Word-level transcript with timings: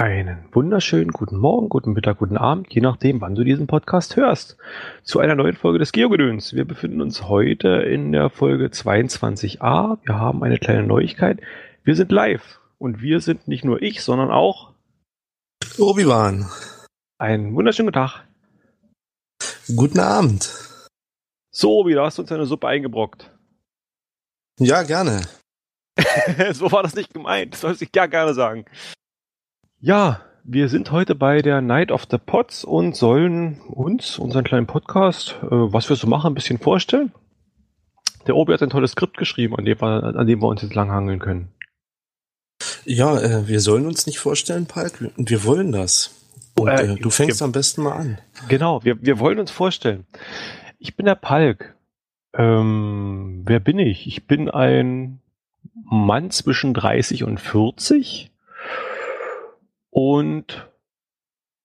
Einen 0.00 0.48
wunderschönen 0.52 1.10
guten 1.10 1.36
Morgen, 1.36 1.68
guten 1.68 1.92
Mittag, 1.92 2.20
guten 2.20 2.38
Abend, 2.38 2.72
je 2.72 2.80
nachdem, 2.80 3.20
wann 3.20 3.34
du 3.34 3.44
diesen 3.44 3.66
Podcast 3.66 4.16
hörst. 4.16 4.56
Zu 5.02 5.18
einer 5.18 5.34
neuen 5.34 5.54
Folge 5.54 5.78
des 5.78 5.92
Geogedöns. 5.92 6.54
Wir 6.54 6.64
befinden 6.64 7.02
uns 7.02 7.28
heute 7.28 7.68
in 7.68 8.10
der 8.10 8.30
Folge 8.30 8.68
22a. 8.68 9.98
Wir 10.02 10.14
haben 10.14 10.42
eine 10.42 10.56
kleine 10.56 10.84
Neuigkeit. 10.84 11.42
Wir 11.84 11.96
sind 11.96 12.12
live. 12.12 12.60
Und 12.78 13.02
wir 13.02 13.20
sind 13.20 13.46
nicht 13.46 13.62
nur 13.62 13.82
ich, 13.82 14.02
sondern 14.02 14.30
auch 14.30 14.72
Obi-Wan. 15.76 16.48
Einen 17.18 17.54
wunderschönen 17.54 17.88
guten 17.88 18.06
Tag. 18.06 18.26
Guten 19.76 20.00
Abend. 20.00 20.50
So, 21.50 21.78
Obi, 21.80 21.92
da 21.92 22.06
hast 22.06 22.16
du 22.16 22.22
uns 22.22 22.32
eine 22.32 22.46
Suppe 22.46 22.68
eingebrockt. 22.68 23.30
Ja, 24.58 24.82
gerne. 24.82 25.28
so 26.52 26.72
war 26.72 26.84
das 26.84 26.94
nicht 26.94 27.12
gemeint. 27.12 27.52
Das 27.52 27.60
sollst 27.60 27.82
du 27.82 27.86
ja 27.94 28.06
gerne 28.06 28.32
sagen. 28.32 28.64
Ja, 29.82 30.20
wir 30.44 30.68
sind 30.68 30.92
heute 30.92 31.14
bei 31.14 31.40
der 31.40 31.62
Night 31.62 31.90
of 31.90 32.06
the 32.10 32.18
Pots 32.18 32.64
und 32.64 32.94
sollen 32.94 33.62
uns, 33.62 34.18
unseren 34.18 34.44
kleinen 34.44 34.66
Podcast, 34.66 35.36
äh, 35.42 35.46
was 35.50 35.88
wir 35.88 35.96
so 35.96 36.06
machen, 36.06 36.32
ein 36.32 36.34
bisschen 36.34 36.58
vorstellen. 36.58 37.12
Der 38.26 38.36
Obi 38.36 38.52
hat 38.52 38.62
ein 38.62 38.68
tolles 38.68 38.90
Skript 38.90 39.16
geschrieben, 39.16 39.56
an 39.56 39.64
dem 39.64 39.80
wir, 39.80 40.04
an 40.04 40.26
dem 40.26 40.42
wir 40.42 40.48
uns 40.48 40.60
jetzt 40.60 40.74
langhangeln 40.74 41.18
können. 41.18 41.48
Ja, 42.84 43.18
äh, 43.18 43.48
wir 43.48 43.60
sollen 43.60 43.86
uns 43.86 44.06
nicht 44.06 44.18
vorstellen, 44.18 44.66
Palk, 44.66 45.00
und 45.16 45.30
wir 45.30 45.44
wollen 45.44 45.72
das. 45.72 46.10
Und, 46.58 46.68
äh, 46.68 46.96
du 46.96 47.08
fängst 47.08 47.40
am 47.40 47.52
besten 47.52 47.82
mal 47.82 47.92
an. 47.92 48.18
Genau, 48.48 48.84
wir, 48.84 49.00
wir 49.00 49.18
wollen 49.18 49.38
uns 49.38 49.50
vorstellen. 49.50 50.04
Ich 50.78 50.94
bin 50.94 51.06
der 51.06 51.14
Palk. 51.14 51.74
Ähm, 52.34 53.44
wer 53.46 53.60
bin 53.60 53.78
ich? 53.78 54.06
Ich 54.06 54.26
bin 54.26 54.50
ein 54.50 55.20
Mann 55.84 56.30
zwischen 56.30 56.74
30 56.74 57.24
und 57.24 57.40
40 57.40 58.30
und 59.90 60.68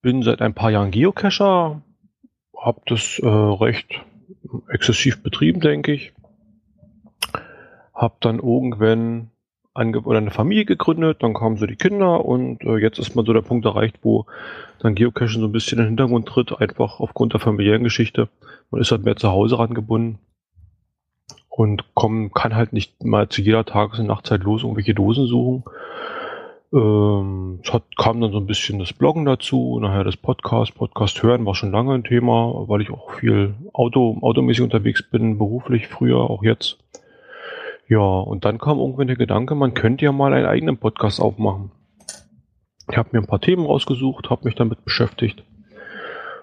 bin 0.01 0.23
seit 0.23 0.41
ein 0.41 0.53
paar 0.53 0.71
Jahren 0.71 0.91
Geocacher, 0.91 1.81
habe 2.57 2.81
das 2.85 3.19
äh, 3.19 3.27
recht 3.27 4.01
exzessiv 4.69 5.23
betrieben, 5.23 5.61
denke 5.61 5.93
ich. 5.93 6.13
Hab 7.93 8.21
dann 8.21 8.39
irgendwann 8.39 9.31
oder 9.75 10.19
eine 10.19 10.31
Familie 10.31 10.63
gegründet, 10.65 11.21
dann 11.21 11.33
kamen 11.33 11.57
so 11.57 11.65
die 11.65 11.75
Kinder 11.75 12.23
und 12.23 12.63
äh, 12.63 12.77
jetzt 12.77 12.97
ist 12.97 13.15
man 13.15 13.25
so 13.25 13.33
der 13.33 13.41
Punkt 13.41 13.65
erreicht, 13.65 13.97
wo 14.03 14.25
dann 14.79 14.95
Geocachen 14.95 15.41
so 15.41 15.47
ein 15.47 15.51
bisschen 15.51 15.79
in 15.79 15.83
den 15.83 15.89
Hintergrund 15.89 16.27
tritt, 16.27 16.61
einfach 16.61 17.01
aufgrund 17.01 17.33
der 17.33 17.41
familiären 17.41 17.83
Geschichte. 17.83 18.29
Man 18.71 18.79
ist 18.79 18.91
halt 18.91 19.03
mehr 19.03 19.17
zu 19.17 19.29
Hause 19.29 19.59
rangebunden 19.59 20.19
und 21.49 21.83
komm, 21.93 22.31
kann 22.31 22.55
halt 22.55 22.71
nicht 22.71 23.03
mal 23.03 23.27
zu 23.27 23.41
jeder 23.41 23.65
Tages- 23.65 23.99
und 23.99 24.07
Nachtzeit 24.07 24.43
los 24.43 24.63
irgendwelche 24.63 24.93
Dosen 24.93 25.27
suchen. 25.27 25.63
Ähm, 26.73 27.59
es 27.63 27.71
hat, 27.71 27.83
kam 27.97 28.21
dann 28.21 28.31
so 28.31 28.39
ein 28.39 28.47
bisschen 28.47 28.79
das 28.79 28.93
Bloggen 28.93 29.25
dazu, 29.25 29.79
nachher 29.79 30.03
das 30.03 30.17
Podcast. 30.17 30.75
Podcast 30.75 31.21
hören 31.23 31.45
war 31.45 31.55
schon 31.55 31.71
lange 31.71 31.93
ein 31.93 32.03
Thema, 32.03 32.67
weil 32.67 32.81
ich 32.81 32.91
auch 32.91 33.11
viel 33.13 33.55
Auto, 33.73 34.17
automäßig 34.21 34.63
unterwegs 34.63 35.03
bin, 35.03 35.37
beruflich 35.37 35.87
früher, 35.87 36.29
auch 36.29 36.43
jetzt. 36.43 36.77
Ja, 37.87 37.99
und 37.99 38.45
dann 38.45 38.57
kam 38.57 38.79
irgendwann 38.79 39.07
der 39.07 39.15
Gedanke, 39.15 39.53
man 39.53 39.75
könnte 39.75 40.05
ja 40.05 40.11
mal 40.11 40.33
einen 40.33 40.47
eigenen 40.47 40.77
Podcast 40.77 41.21
aufmachen. 41.21 41.71
Ich 42.89 42.97
habe 42.97 43.09
mir 43.11 43.19
ein 43.19 43.27
paar 43.27 43.41
Themen 43.41 43.65
rausgesucht, 43.65 44.29
habe 44.29 44.45
mich 44.45 44.55
damit 44.55 44.83
beschäftigt, 44.83 45.43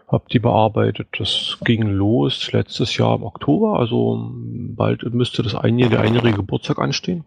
habe 0.08 0.24
die 0.30 0.38
bearbeitet. 0.38 1.08
Das 1.18 1.58
ging 1.64 1.82
los 1.82 2.52
letztes 2.52 2.96
Jahr 2.96 3.16
im 3.16 3.24
Oktober, 3.24 3.78
also 3.78 4.30
bald 4.32 5.02
müsste 5.12 5.42
das 5.42 5.54
ein, 5.56 5.78
der 5.78 6.00
einjährige 6.00 6.36
Geburtstag 6.36 6.78
anstehen. 6.78 7.24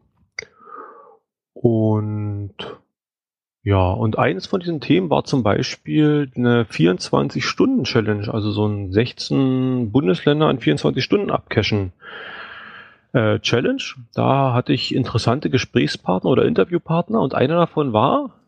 Und 1.54 2.56
ja, 3.66 3.92
und 3.92 4.20
eines 4.20 4.46
von 4.46 4.60
diesen 4.60 4.80
Themen 4.80 5.10
war 5.10 5.24
zum 5.24 5.42
Beispiel 5.42 6.32
eine 6.36 6.66
24-Stunden-Challenge, 6.66 8.32
also 8.32 8.52
so 8.52 8.68
ein 8.68 8.92
16 8.92 9.92
Bundesländer 9.92 10.46
an 10.46 10.60
24 10.60 11.04
Stunden 11.04 11.32
abcashen. 11.32 11.92
Äh, 13.14 13.40
Challenge. 13.40 13.82
Da 14.14 14.54
hatte 14.54 14.72
ich 14.72 14.94
interessante 14.94 15.50
Gesprächspartner 15.50 16.30
oder 16.30 16.46
Interviewpartner 16.46 17.20
und 17.20 17.34
einer 17.34 17.56
davon 17.56 17.92
war 17.92 18.40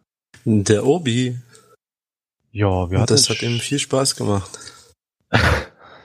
der 0.46 0.86
Obi. 0.86 1.40
Ja, 2.52 2.92
wir 2.92 3.00
hatten 3.00 3.08
das 3.08 3.28
hat 3.32 3.42
ihm 3.42 3.58
viel 3.58 3.80
Spaß 3.80 4.18
gemacht. 4.18 4.60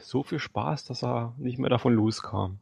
so 0.03 0.23
viel 0.23 0.39
Spaß, 0.39 0.87
dass 0.87 1.05
er 1.05 1.35
nicht 1.37 1.59
mehr 1.59 1.69
davon 1.69 1.93
loskam. 1.93 2.61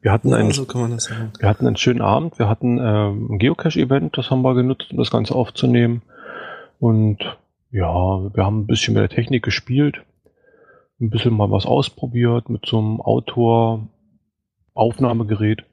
Wir 0.00 0.12
hatten, 0.12 0.32
einen, 0.32 0.52
so 0.52 0.64
kann 0.64 0.82
man 0.82 0.92
das 0.92 1.02
sagen. 1.04 1.32
wir 1.38 1.48
hatten 1.48 1.66
einen 1.66 1.76
schönen 1.76 2.02
Abend, 2.02 2.38
wir 2.38 2.48
hatten 2.48 2.78
ähm, 2.78 3.32
ein 3.32 3.38
Geocache-Event, 3.38 4.16
das 4.16 4.30
haben 4.30 4.42
wir 4.42 4.54
genutzt, 4.54 4.92
um 4.92 4.98
das 4.98 5.10
Ganze 5.10 5.34
aufzunehmen. 5.34 6.02
Und 6.78 7.18
ja, 7.72 8.32
wir 8.34 8.44
haben 8.44 8.60
ein 8.60 8.66
bisschen 8.66 8.94
mit 8.94 9.02
der 9.02 9.08
Technik 9.08 9.42
gespielt, 9.42 10.04
ein 11.00 11.10
bisschen 11.10 11.34
mal 11.34 11.50
was 11.50 11.66
ausprobiert 11.66 12.48
mit 12.48 12.64
so 12.66 12.78
einem 12.78 13.00
Autor-Aufnahmegerät. 13.00 15.64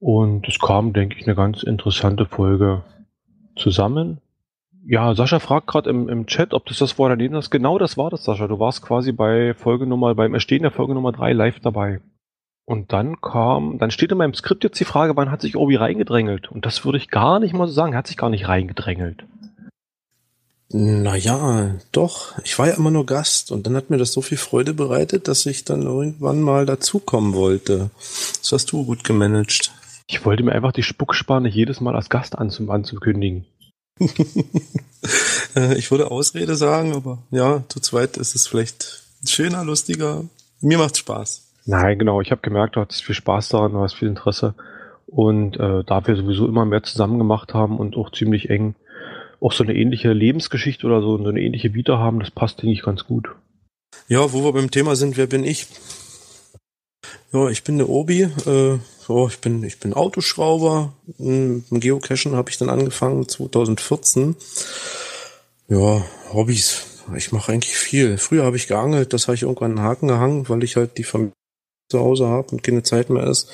Und 0.00 0.48
es 0.48 0.58
kam, 0.58 0.94
denke 0.94 1.16
ich, 1.18 1.26
eine 1.26 1.36
ganz 1.36 1.62
interessante 1.62 2.24
Folge 2.26 2.82
zusammen. 3.56 4.20
Ja, 4.84 5.14
Sascha 5.14 5.38
fragt 5.38 5.68
gerade 5.68 5.88
im, 5.90 6.08
im 6.08 6.26
Chat, 6.26 6.54
ob 6.54 6.66
das 6.66 6.78
das 6.78 6.98
war 6.98 7.10
daneben 7.10 7.36
ist. 7.36 7.50
Genau 7.50 7.78
das 7.78 7.96
war 7.96 8.10
das, 8.10 8.24
Sascha. 8.24 8.48
Du 8.48 8.58
warst 8.58 8.82
quasi 8.82 9.12
bei 9.12 9.54
Folge 9.54 9.86
Nummer, 9.86 10.12
beim 10.14 10.34
Erstehen 10.34 10.62
der 10.62 10.72
Folge 10.72 10.94
Nummer 10.94 11.12
3 11.12 11.34
live 11.34 11.60
dabei. 11.60 12.00
Und 12.64 12.92
dann 12.92 13.20
kam, 13.20 13.78
dann 13.78 13.90
steht 13.90 14.12
in 14.12 14.18
meinem 14.18 14.34
Skript 14.34 14.64
jetzt 14.64 14.78
die 14.78 14.84
Frage, 14.84 15.16
wann 15.16 15.30
hat 15.30 15.40
sich 15.40 15.56
Obi 15.56 15.76
reingedrängelt? 15.76 16.50
Und 16.50 16.64
das 16.64 16.84
würde 16.84 16.98
ich 16.98 17.08
gar 17.08 17.40
nicht 17.40 17.54
mal 17.54 17.66
so 17.66 17.72
sagen. 17.72 17.92
Er 17.92 17.98
hat 17.98 18.06
sich 18.06 18.16
gar 18.16 18.30
nicht 18.30 18.48
reingedrängelt. 18.48 19.24
Naja, 20.74 21.74
doch. 21.92 22.32
Ich 22.44 22.58
war 22.58 22.68
ja 22.68 22.74
immer 22.74 22.90
nur 22.90 23.04
Gast 23.04 23.52
und 23.52 23.66
dann 23.66 23.76
hat 23.76 23.90
mir 23.90 23.98
das 23.98 24.12
so 24.12 24.22
viel 24.22 24.38
Freude 24.38 24.72
bereitet, 24.72 25.28
dass 25.28 25.44
ich 25.44 25.64
dann 25.64 25.82
irgendwann 25.82 26.40
mal 26.40 26.64
dazukommen 26.64 27.34
wollte. 27.34 27.90
Das 28.40 28.52
hast 28.52 28.72
du 28.72 28.84
gut 28.86 29.04
gemanagt. 29.04 29.72
Ich 30.06 30.24
wollte 30.24 30.42
mir 30.42 30.52
einfach 30.52 30.72
die 30.72 30.82
Spuckspanne 30.82 31.48
jedes 31.48 31.80
Mal 31.80 31.94
als 31.94 32.08
Gast 32.08 32.38
anzukündigen. 32.38 33.46
Äh, 35.56 35.76
ich 35.76 35.90
würde 35.90 36.10
Ausrede 36.10 36.56
sagen, 36.56 36.94
aber 36.94 37.18
ja, 37.30 37.64
zu 37.68 37.80
zweit 37.80 38.16
ist 38.16 38.34
es 38.34 38.46
vielleicht 38.46 39.02
schöner, 39.26 39.64
lustiger. 39.64 40.24
Mir 40.60 40.78
macht's 40.78 41.00
Spaß. 41.00 41.42
Nein, 41.64 41.98
genau. 41.98 42.20
Ich 42.20 42.30
habe 42.30 42.40
gemerkt, 42.40 42.76
du 42.76 42.80
hattest 42.80 43.04
viel 43.04 43.14
Spaß 43.14 43.50
daran, 43.50 43.72
du 43.72 43.80
hast 43.80 43.94
viel 43.94 44.08
Interesse. 44.08 44.54
Und 45.06 45.56
äh, 45.56 45.84
da 45.84 46.06
wir 46.06 46.16
sowieso 46.16 46.46
immer 46.46 46.64
mehr 46.64 46.82
zusammen 46.82 47.18
gemacht 47.18 47.54
haben 47.54 47.78
und 47.78 47.96
auch 47.96 48.10
ziemlich 48.10 48.50
eng 48.50 48.74
auch 49.40 49.52
so 49.52 49.64
eine 49.64 49.74
ähnliche 49.74 50.12
Lebensgeschichte 50.12 50.86
oder 50.86 51.00
so, 51.00 51.18
so 51.18 51.28
eine 51.28 51.40
ähnliche 51.40 51.74
Vita 51.74 51.98
haben, 51.98 52.20
das 52.20 52.30
passt, 52.30 52.62
denke 52.62 52.72
ich, 52.72 52.82
ganz 52.82 53.04
gut. 53.04 53.28
Ja, 54.06 54.32
wo 54.32 54.44
wir 54.44 54.52
beim 54.52 54.70
Thema 54.70 54.94
sind, 54.94 55.16
wer 55.16 55.26
bin 55.26 55.44
ich? 55.44 55.66
Ja, 57.32 57.48
ich 57.48 57.64
bin 57.64 57.78
der 57.78 57.88
Obi. 57.88 58.22
Äh, 58.22 58.78
so, 59.00 59.28
ich 59.28 59.40
bin 59.40 59.64
ich 59.64 59.80
bin 59.80 59.94
Autoschrauber. 59.94 60.92
Mit 61.18 61.64
Geocachen 61.70 62.36
habe 62.36 62.50
ich 62.50 62.58
dann 62.58 62.70
angefangen 62.70 63.28
2014. 63.28 64.36
Ja, 65.68 66.04
Hobbys. 66.32 66.86
Ich 67.16 67.32
mache 67.32 67.52
eigentlich 67.52 67.76
viel. 67.76 68.18
Früher 68.18 68.44
habe 68.44 68.56
ich 68.56 68.68
geangelt, 68.68 69.12
das 69.12 69.26
habe 69.26 69.34
ich 69.34 69.42
irgendwann 69.42 69.72
einen 69.72 69.82
Haken 69.82 70.08
gehangen, 70.08 70.48
weil 70.48 70.62
ich 70.62 70.76
halt 70.76 70.98
die 70.98 71.04
Familie 71.04 71.32
zu 71.88 72.00
Hause 72.00 72.26
habe 72.26 72.48
und 72.52 72.62
keine 72.62 72.82
Zeit 72.82 73.10
mehr 73.10 73.26
ist. 73.26 73.48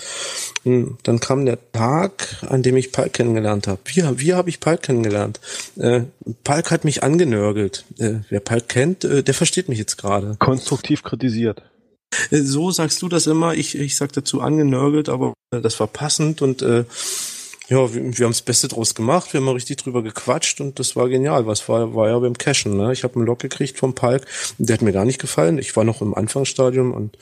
Und 0.64 0.98
dann 1.02 1.20
kam 1.20 1.44
der 1.44 1.58
Tag, 1.72 2.42
an 2.48 2.62
dem 2.62 2.76
ich 2.76 2.92
Palk 2.92 3.12
kennengelernt 3.12 3.66
habe. 3.66 3.80
Wie, 3.84 4.02
wie 4.18 4.34
habe 4.34 4.48
ich 4.48 4.60
Palk 4.60 4.82
kennengelernt? 4.82 5.40
Äh, 5.76 6.02
Palk 6.44 6.70
hat 6.70 6.84
mich 6.84 7.02
angenörgelt. 7.02 7.84
Äh, 7.98 8.20
wer 8.28 8.40
Palk 8.40 8.68
kennt, 8.68 9.04
äh, 9.04 9.22
der 9.22 9.34
versteht 9.34 9.68
mich 9.68 9.78
jetzt 9.78 9.96
gerade. 9.96 10.36
Konstruktiv 10.38 11.02
kritisiert. 11.02 11.62
Äh, 12.30 12.40
so 12.40 12.70
sagst 12.70 13.02
du 13.02 13.08
das 13.08 13.26
immer. 13.26 13.54
Ich, 13.54 13.76
ich 13.76 13.96
sag 13.96 14.12
dazu 14.12 14.40
angenörgelt, 14.40 15.08
aber 15.08 15.34
äh, 15.52 15.60
das 15.60 15.78
war 15.80 15.86
passend 15.86 16.42
und 16.42 16.62
äh, 16.62 16.84
ja, 17.68 17.94
wir, 17.94 18.18
wir 18.18 18.24
haben 18.24 18.32
das 18.32 18.42
Beste 18.42 18.68
draus 18.68 18.94
gemacht, 18.94 19.32
wir 19.32 19.38
haben 19.38 19.44
mal 19.44 19.52
richtig 19.52 19.76
drüber 19.76 20.02
gequatscht 20.02 20.60
und 20.60 20.78
das 20.78 20.96
war 20.96 21.08
genial. 21.08 21.46
Was 21.46 21.68
war, 21.68 21.94
war 21.94 22.08
ja 22.08 22.18
beim 22.18 22.38
Cashen, 22.38 22.76
ne? 22.76 22.92
Ich 22.92 23.04
habe 23.04 23.16
einen 23.16 23.26
Lock 23.26 23.40
gekriegt 23.40 23.78
vom 23.78 23.94
Palk, 23.94 24.26
der 24.56 24.74
hat 24.74 24.82
mir 24.82 24.92
gar 24.92 25.04
nicht 25.04 25.20
gefallen. 25.20 25.58
Ich 25.58 25.76
war 25.76 25.84
noch 25.84 26.00
im 26.00 26.14
Anfangsstadium 26.14 26.92
und 26.94 27.18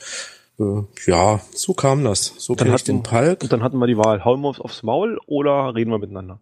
äh, 0.59 0.83
ja, 1.05 1.41
so 1.53 1.73
kam 1.73 2.03
das. 2.03 2.33
So 2.37 2.55
dann 2.55 2.71
hatten, 2.71 2.85
den 2.85 3.03
Palk. 3.03 3.43
Und 3.43 3.51
dann 3.51 3.63
hatten 3.63 3.77
wir 3.77 3.87
die 3.87 3.97
Wahl, 3.97 4.25
hauen 4.25 4.41
wir 4.41 4.49
uns 4.49 4.59
aufs 4.59 4.83
Maul 4.83 5.19
oder 5.25 5.75
reden 5.75 5.91
wir 5.91 5.99
miteinander? 5.99 6.39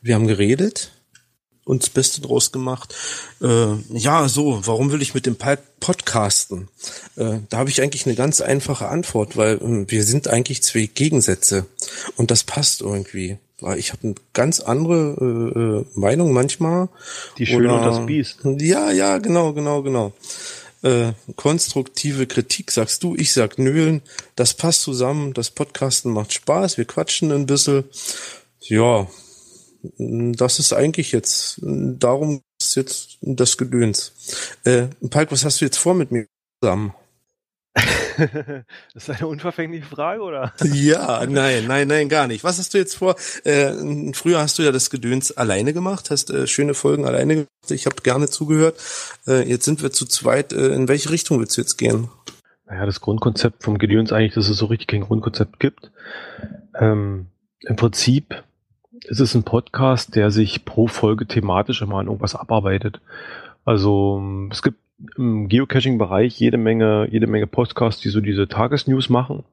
Wir 0.00 0.14
haben 0.14 0.26
geredet, 0.26 0.92
uns 1.64 1.86
das 1.86 1.90
Beste 1.90 2.20
draus 2.20 2.52
gemacht. 2.52 2.94
Äh, 3.40 3.74
ja, 3.90 4.28
so, 4.28 4.66
warum 4.66 4.92
will 4.92 5.02
ich 5.02 5.14
mit 5.14 5.26
dem 5.26 5.36
Palk 5.36 5.60
podcasten? 5.80 6.68
Äh, 7.16 7.38
da 7.48 7.58
habe 7.58 7.70
ich 7.70 7.82
eigentlich 7.82 8.06
eine 8.06 8.14
ganz 8.14 8.40
einfache 8.40 8.88
Antwort, 8.88 9.36
weil 9.36 9.56
äh, 9.56 9.90
wir 9.90 10.04
sind 10.04 10.28
eigentlich 10.28 10.62
zwei 10.62 10.86
Gegensätze 10.86 11.66
und 12.16 12.30
das 12.30 12.44
passt 12.44 12.82
irgendwie. 12.82 13.38
Ich 13.76 13.92
habe 13.92 14.02
eine 14.02 14.14
ganz 14.32 14.58
andere 14.58 14.96
äh, 15.20 15.60
äh, 15.60 15.86
Meinung 15.94 16.32
manchmal. 16.32 16.88
Die 17.38 17.46
Schöne 17.46 17.72
und 17.72 17.84
das 17.84 18.04
Biest. 18.06 18.40
Ja, 18.42 18.90
ja, 18.90 19.18
genau, 19.18 19.52
genau, 19.52 19.82
genau 19.82 20.12
äh, 20.82 21.12
konstruktive 21.36 22.26
Kritik 22.26 22.70
sagst 22.70 23.02
du, 23.02 23.14
ich 23.16 23.32
sag 23.32 23.58
Nölen. 23.58 24.02
Das 24.36 24.54
passt 24.54 24.82
zusammen, 24.82 25.32
das 25.32 25.50
Podcasten 25.50 26.12
macht 26.12 26.32
Spaß, 26.32 26.78
wir 26.78 26.84
quatschen 26.84 27.32
ein 27.32 27.46
bisschen. 27.46 27.84
Ja, 28.60 29.08
das 29.98 30.58
ist 30.58 30.72
eigentlich 30.72 31.12
jetzt, 31.12 31.60
darum 31.62 32.42
ist 32.60 32.76
jetzt 32.76 33.18
das 33.20 33.56
Gedöns. 33.56 34.12
Äh, 34.64 34.88
Palk, 35.10 35.32
was 35.32 35.44
hast 35.44 35.60
du 35.60 35.64
jetzt 35.64 35.78
vor 35.78 35.94
mit 35.94 36.12
mir 36.12 36.26
zusammen? 36.60 36.94
das 38.94 39.08
ist 39.08 39.10
eine 39.10 39.26
unverfängliche 39.26 39.86
Frage, 39.86 40.22
oder? 40.22 40.52
ja, 40.62 41.24
nein, 41.28 41.66
nein, 41.66 41.88
nein, 41.88 42.08
gar 42.08 42.26
nicht. 42.26 42.44
Was 42.44 42.58
hast 42.58 42.74
du 42.74 42.78
jetzt 42.78 42.96
vor? 42.96 43.16
Äh, 43.44 44.12
früher 44.12 44.40
hast 44.40 44.58
du 44.58 44.62
ja 44.62 44.72
das 44.72 44.90
Gedöns 44.90 45.32
alleine 45.32 45.72
gemacht, 45.72 46.10
hast 46.10 46.30
äh, 46.30 46.46
schöne 46.46 46.74
Folgen 46.74 47.06
alleine 47.06 47.34
gemacht. 47.34 47.70
Ich 47.70 47.86
habe 47.86 47.96
gerne 48.02 48.28
zugehört. 48.28 48.78
Äh, 49.26 49.48
jetzt 49.48 49.64
sind 49.64 49.82
wir 49.82 49.90
zu 49.90 50.04
zweit. 50.04 50.52
Äh, 50.52 50.74
in 50.74 50.88
welche 50.88 51.10
Richtung 51.10 51.40
willst 51.40 51.56
du 51.56 51.62
jetzt 51.62 51.78
gehen? 51.78 52.08
Naja, 52.66 52.84
das 52.84 53.00
Grundkonzept 53.00 53.62
vom 53.62 53.78
Gedöns 53.78 54.12
eigentlich, 54.12 54.34
dass 54.34 54.48
es 54.48 54.58
so 54.58 54.66
richtig 54.66 54.88
kein 54.88 55.02
Grundkonzept 55.02 55.58
gibt. 55.58 55.90
Ähm, 56.78 57.26
Im 57.60 57.76
Prinzip 57.76 58.42
ist 59.04 59.20
es 59.20 59.34
ein 59.34 59.44
Podcast, 59.44 60.14
der 60.14 60.30
sich 60.30 60.64
pro 60.64 60.86
Folge 60.86 61.26
thematisch 61.26 61.82
immer 61.82 61.98
an 61.98 62.06
irgendwas 62.06 62.34
abarbeitet. 62.34 63.00
Also 63.64 64.22
es 64.50 64.62
gibt 64.62 64.78
im 65.16 65.48
Geocaching-Bereich 65.48 66.38
jede 66.38 66.58
Menge, 66.58 67.08
jede 67.10 67.26
Menge 67.26 67.46
Podcasts, 67.46 68.00
die 68.00 68.08
so 68.08 68.20
diese 68.20 68.48
Tagesnews 68.48 69.08
machen. 69.08 69.44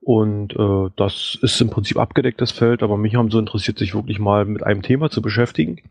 Und 0.00 0.54
äh, 0.56 0.90
das 0.96 1.38
ist 1.42 1.60
im 1.60 1.70
Prinzip 1.70 1.98
abgedeckt, 1.98 2.40
das 2.40 2.50
Feld, 2.50 2.82
aber 2.82 2.96
mich 2.96 3.14
haben 3.14 3.30
so 3.30 3.38
interessiert, 3.38 3.78
sich 3.78 3.94
wirklich 3.94 4.18
mal 4.18 4.44
mit 4.44 4.62
einem 4.62 4.82
Thema 4.82 5.10
zu 5.10 5.20
beschäftigen. 5.20 5.82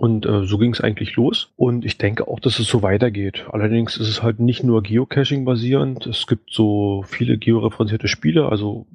Und 0.00 0.24
äh, 0.24 0.46
so 0.46 0.56
ging 0.56 0.72
es 0.72 0.80
eigentlich 0.80 1.16
los. 1.16 1.50
Und 1.58 1.84
ich 1.84 1.98
denke 1.98 2.26
auch, 2.26 2.40
dass 2.40 2.58
es 2.58 2.68
so 2.68 2.80
weitergeht. 2.80 3.44
Allerdings 3.52 3.98
ist 3.98 4.08
es 4.08 4.22
halt 4.22 4.40
nicht 4.40 4.64
nur 4.64 4.82
Geocaching 4.82 5.44
basierend. 5.44 6.06
Es 6.06 6.26
gibt 6.26 6.54
so 6.54 7.04
viele 7.06 7.36
georeferenzierte 7.36 8.08
Spiele, 8.08 8.48
also 8.48 8.86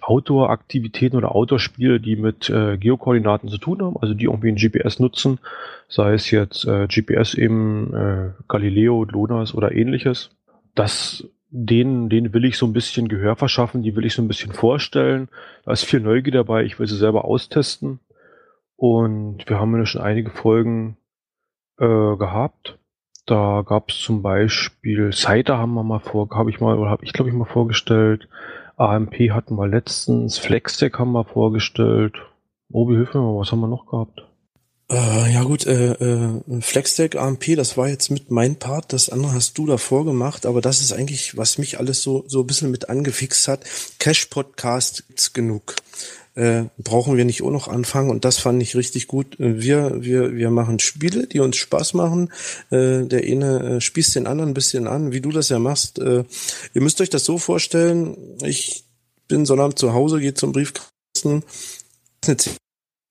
Outdoor-Aktivitäten 0.00 1.16
oder 1.16 1.36
Outdoor-Spiele, 1.36 2.00
die 2.00 2.16
mit 2.16 2.50
äh, 2.50 2.76
Geokoordinaten 2.76 3.50
zu 3.50 3.58
tun 3.58 3.82
haben, 3.82 3.96
also 3.96 4.14
die 4.14 4.24
irgendwie 4.24 4.48
ein 4.48 4.56
GPS 4.56 4.98
nutzen, 4.98 5.38
sei 5.86 6.14
es 6.14 6.28
jetzt 6.32 6.64
äh, 6.64 6.88
GPS 6.88 7.34
eben 7.34 7.94
äh, 7.94 8.30
Galileo, 8.48 9.04
Lonas 9.04 9.54
oder 9.54 9.70
ähnliches. 9.70 10.30
Das 10.74 11.24
denen, 11.50 12.08
denen 12.08 12.34
will 12.34 12.46
ich 12.46 12.58
so 12.58 12.66
ein 12.66 12.72
bisschen 12.72 13.06
Gehör 13.06 13.36
verschaffen, 13.36 13.84
die 13.84 13.94
will 13.94 14.06
ich 14.06 14.14
so 14.14 14.22
ein 14.22 14.28
bisschen 14.28 14.52
vorstellen. 14.52 15.28
Da 15.64 15.70
ist 15.70 15.84
viel 15.84 16.00
Neugier 16.00 16.32
dabei, 16.32 16.64
ich 16.64 16.80
will 16.80 16.88
sie 16.88 16.96
selber 16.96 17.26
austesten. 17.26 18.00
Und 18.82 19.48
wir 19.48 19.60
haben 19.60 19.76
ja 19.76 19.86
schon 19.86 20.02
einige 20.02 20.30
Folgen 20.30 20.96
äh, 21.78 22.16
gehabt. 22.16 22.80
Da 23.26 23.62
gab 23.64 23.90
es 23.90 24.00
zum 24.00 24.22
Beispiel 24.22 25.12
Cider 25.12 25.56
haben 25.56 25.74
wir 25.74 25.84
mal 25.84 26.00
vor, 26.00 26.28
habe 26.32 26.50
ich 26.50 26.58
mal, 26.58 26.76
oder 26.76 26.90
habe 26.90 27.04
ich 27.04 27.12
glaube 27.12 27.30
ich 27.30 27.36
mal 27.36 27.44
vorgestellt. 27.44 28.28
AMP 28.76 29.14
hatten 29.30 29.54
wir 29.54 29.68
letztens, 29.68 30.36
Flexdeck 30.38 30.98
haben 30.98 31.12
wir 31.12 31.22
vorgestellt. 31.24 32.16
Obi, 32.72 32.96
hilf 32.96 33.14
mir 33.14 33.20
mal, 33.20 33.38
was 33.38 33.52
haben 33.52 33.60
wir 33.60 33.68
noch 33.68 33.86
gehabt? 33.86 34.26
Äh, 34.92 35.32
ja 35.32 35.42
gut, 35.42 35.66
äh, 35.66 35.92
äh, 35.92 36.60
Flexdeck 36.60 37.16
AMP, 37.16 37.56
das 37.56 37.76
war 37.76 37.88
jetzt 37.88 38.10
mit 38.10 38.30
mein 38.30 38.56
Part, 38.56 38.92
das 38.92 39.08
andere 39.08 39.32
hast 39.32 39.56
du 39.56 39.66
davor 39.66 40.04
gemacht, 40.04 40.44
aber 40.44 40.60
das 40.60 40.80
ist 40.80 40.92
eigentlich, 40.92 41.36
was 41.36 41.58
mich 41.58 41.78
alles 41.78 42.02
so 42.02 42.24
so 42.28 42.40
ein 42.40 42.46
bisschen 42.46 42.70
mit 42.70 42.90
angefixt 42.90 43.48
hat. 43.48 43.64
Cash 43.98 44.26
Podcast 44.26 45.06
gibt's 45.08 45.32
genug 45.32 45.76
äh, 46.34 46.64
brauchen 46.78 47.16
wir 47.16 47.24
nicht 47.24 47.42
auch 47.42 47.50
noch 47.50 47.68
anfangen. 47.68 48.10
Und 48.10 48.24
das 48.24 48.38
fand 48.38 48.62
ich 48.62 48.76
richtig 48.76 49.06
gut. 49.06 49.36
Wir, 49.38 50.02
wir, 50.02 50.34
wir 50.34 50.50
machen 50.50 50.78
Spiele, 50.78 51.26
die 51.26 51.40
uns 51.40 51.56
Spaß 51.56 51.94
machen. 51.94 52.32
Äh, 52.70 53.04
der 53.04 53.22
eine 53.22 53.76
äh, 53.76 53.80
spießt 53.80 54.14
den 54.14 54.26
anderen 54.26 54.50
ein 54.50 54.54
bisschen 54.54 54.86
an, 54.86 55.12
wie 55.12 55.20
du 55.20 55.30
das 55.30 55.48
ja 55.48 55.58
machst. 55.58 55.98
Äh, 55.98 56.24
ihr 56.74 56.80
müsst 56.80 57.00
euch 57.00 57.10
das 57.10 57.24
so 57.24 57.38
vorstellen, 57.38 58.16
ich 58.42 58.84
bin 59.28 59.46
Sonnabend 59.46 59.78
zu 59.78 59.92
Hause, 59.92 60.20
gehe 60.20 60.34
zum 60.34 60.52
Briefkasten, 60.52 61.42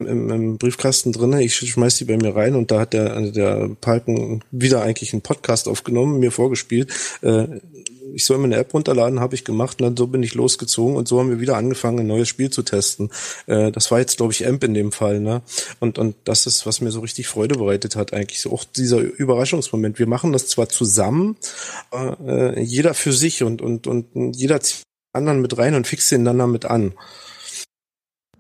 im, 0.06 0.30
im 0.30 0.58
Briefkasten 0.58 1.12
drinne. 1.12 1.44
Ich 1.44 1.56
schmeiß 1.56 1.98
die 1.98 2.06
bei 2.06 2.18
mir 2.18 2.36
rein 2.36 2.56
und 2.56 2.72
da 2.72 2.82
hat 2.82 2.94
der, 2.94 3.32
der 3.32 3.70
Palken 3.80 4.44
wieder 4.52 4.82
eigentlich 4.82 5.14
einen 5.14 5.22
Podcast 5.22 5.68
aufgenommen, 5.68 6.20
mir 6.20 6.32
vorgespielt. 6.32 6.92
Äh, 7.22 7.48
ich 8.14 8.26
soll 8.26 8.38
mir 8.38 8.46
eine 8.46 8.58
App 8.58 8.74
runterladen, 8.74 9.20
habe 9.20 9.36
ich 9.36 9.46
gemacht 9.46 9.80
und 9.80 9.86
dann 9.86 9.98
so 9.98 10.08
bin 10.08 10.24
ich 10.24 10.34
losgezogen 10.34 10.96
und 10.96 11.08
so 11.08 11.20
haben 11.20 11.30
wir 11.30 11.40
wieder 11.40 11.58
angefangen, 11.58 12.00
ein 12.00 12.08
neues 12.08 12.28
Spiel 12.28 12.50
zu 12.50 12.64
testen. 12.64 13.10
Äh, 13.48 13.72
das 13.72 13.92
war 13.92 14.00
jetzt, 14.00 14.18
glaube 14.18 14.34
ich, 14.34 14.46
Amp 14.48 14.64
in 14.64 14.74
dem 14.74 14.92
Fall, 14.92 15.20
ne? 15.20 15.42
Und, 15.80 15.98
und 15.98 16.16
das 16.26 16.46
ist, 16.46 16.66
was 16.66 16.82
mir 16.82 16.92
so 16.92 17.00
richtig 17.00 17.28
Freude 17.28 17.56
bereitet 17.56 17.96
hat, 17.96 18.14
eigentlich. 18.14 18.42
So 18.42 18.52
auch 18.52 18.64
dieser 18.64 19.00
Überraschungsmoment. 19.00 20.00
Wir 20.00 20.08
machen 20.08 20.34
das 20.34 20.48
zwar 20.48 20.70
zusammen, 20.70 21.38
äh, 21.94 22.62
jeder 22.62 22.94
für 22.94 23.14
sich 23.14 23.44
und, 23.44 23.62
und, 23.62 23.88
und 23.88 24.36
jeder 24.36 24.60
zieht 24.62 24.84
anderen 25.14 25.42
mit 25.42 25.58
rein 25.58 25.76
und 25.76 25.88
fixt 25.88 26.12
den 26.12 26.26
dann 26.26 26.40
damit 26.40 26.66
an. 26.66 26.94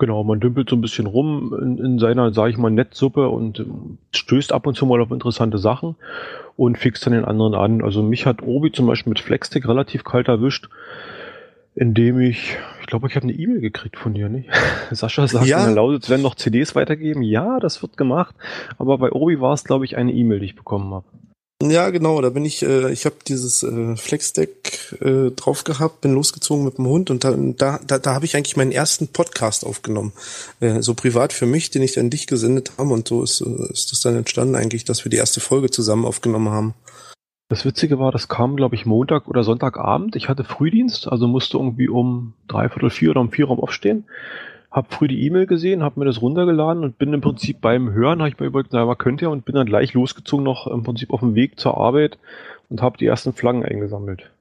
Genau, 0.01 0.23
man 0.23 0.39
dümpelt 0.39 0.67
so 0.67 0.75
ein 0.75 0.81
bisschen 0.81 1.05
rum 1.05 1.55
in, 1.61 1.77
in 1.77 1.99
seiner, 1.99 2.33
sage 2.33 2.49
ich 2.49 2.57
mal, 2.57 2.71
Netzsuppe 2.71 3.29
und 3.29 3.63
stößt 4.15 4.51
ab 4.51 4.65
und 4.65 4.75
zu 4.75 4.87
mal 4.87 4.99
auf 4.99 5.11
interessante 5.11 5.59
Sachen 5.59 5.95
und 6.57 6.79
fixt 6.79 7.05
dann 7.05 7.13
den 7.13 7.23
anderen 7.23 7.53
an. 7.53 7.83
Also 7.83 8.01
mich 8.01 8.25
hat 8.25 8.41
Obi 8.41 8.71
zum 8.71 8.87
Beispiel 8.87 9.11
mit 9.11 9.19
Flexstick 9.19 9.67
relativ 9.67 10.03
kalt 10.03 10.27
erwischt, 10.27 10.69
indem 11.75 12.19
ich, 12.19 12.57
ich 12.79 12.87
glaube, 12.87 13.09
ich 13.09 13.15
habe 13.15 13.25
eine 13.25 13.33
E-Mail 13.33 13.61
gekriegt 13.61 13.95
von 13.95 14.15
dir, 14.15 14.27
nicht? 14.27 14.49
Sascha 14.89 15.27
sagt, 15.27 15.45
ja. 15.45 15.59
in 15.59 15.65
der 15.65 15.75
Lausitz 15.75 16.09
werden 16.09 16.23
noch 16.23 16.33
CDs 16.33 16.73
weitergeben. 16.73 17.21
Ja, 17.21 17.59
das 17.59 17.83
wird 17.83 17.95
gemacht. 17.95 18.33
Aber 18.79 18.97
bei 18.97 19.11
Obi 19.11 19.39
war 19.39 19.53
es, 19.53 19.65
glaube 19.65 19.85
ich, 19.85 19.97
eine 19.97 20.11
E-Mail, 20.11 20.39
die 20.39 20.47
ich 20.47 20.55
bekommen 20.55 20.91
habe. 20.95 21.05
Ja, 21.61 21.91
genau, 21.91 22.19
da 22.21 22.29
bin 22.29 22.43
ich, 22.43 22.63
äh, 22.63 22.91
ich 22.91 23.05
habe 23.05 23.17
dieses 23.27 23.61
äh, 23.61 23.95
Flexdeck 23.95 24.97
äh, 24.99 25.29
drauf 25.31 25.63
gehabt, 25.63 26.01
bin 26.01 26.13
losgezogen 26.13 26.65
mit 26.65 26.79
dem 26.79 26.87
Hund 26.87 27.11
und 27.11 27.23
da, 27.23 27.35
da, 27.37 27.79
da, 27.85 27.99
da 27.99 28.15
habe 28.15 28.25
ich 28.25 28.35
eigentlich 28.35 28.57
meinen 28.57 28.71
ersten 28.71 29.09
Podcast 29.09 29.63
aufgenommen. 29.63 30.11
Äh, 30.59 30.81
so 30.81 30.95
privat 30.95 31.33
für 31.33 31.45
mich, 31.45 31.69
den 31.69 31.83
ich 31.83 31.99
an 31.99 32.09
dich 32.09 32.25
gesendet 32.25 32.71
habe 32.77 32.89
und 32.89 33.07
so 33.07 33.21
ist, 33.21 33.41
äh, 33.41 33.71
ist 33.71 33.91
das 33.91 34.01
dann 34.01 34.15
entstanden 34.15 34.55
eigentlich, 34.55 34.85
dass 34.85 35.05
wir 35.05 35.11
die 35.11 35.17
erste 35.17 35.39
Folge 35.39 35.69
zusammen 35.69 36.05
aufgenommen 36.05 36.49
haben. 36.49 36.73
Das 37.47 37.63
Witzige 37.65 37.99
war, 37.99 38.11
das 38.11 38.27
kam, 38.27 38.55
glaube 38.55 38.75
ich, 38.75 38.85
Montag 38.85 39.27
oder 39.27 39.43
Sonntagabend. 39.43 40.15
Ich 40.15 40.29
hatte 40.29 40.43
Frühdienst, 40.43 41.07
also 41.09 41.27
musste 41.27 41.57
irgendwie 41.57 41.89
um 41.89 42.33
dreiviertel 42.47 42.89
vier 42.89 43.11
oder 43.11 43.21
um 43.21 43.29
vier 43.29 43.49
Uhr 43.49 43.61
aufstehen 43.61 44.05
habe 44.71 44.87
früh 44.89 45.07
die 45.07 45.25
E-Mail 45.25 45.45
gesehen, 45.47 45.83
habe 45.83 45.99
mir 45.99 46.05
das 46.05 46.21
runtergeladen 46.21 46.83
und 46.83 46.97
bin 46.97 47.13
im 47.13 47.21
Prinzip 47.21 47.59
beim 47.59 47.91
Hören, 47.91 48.19
habe 48.19 48.29
ich 48.29 48.39
mir 48.39 48.45
überlegt, 48.45 48.71
na, 48.71 48.85
man 48.85 48.97
könnte 48.97 49.25
ja 49.25 49.29
und 49.29 49.45
bin 49.45 49.55
dann 49.55 49.65
gleich 49.65 49.93
losgezogen 49.93 50.45
noch 50.45 50.67
im 50.67 50.83
Prinzip 50.83 51.11
auf 51.11 51.19
dem 51.19 51.35
Weg 51.35 51.59
zur 51.59 51.77
Arbeit 51.77 52.17
und 52.69 52.81
habe 52.81 52.97
die 52.97 53.05
ersten 53.05 53.33
Flaggen 53.33 53.65
eingesammelt. 53.65 54.31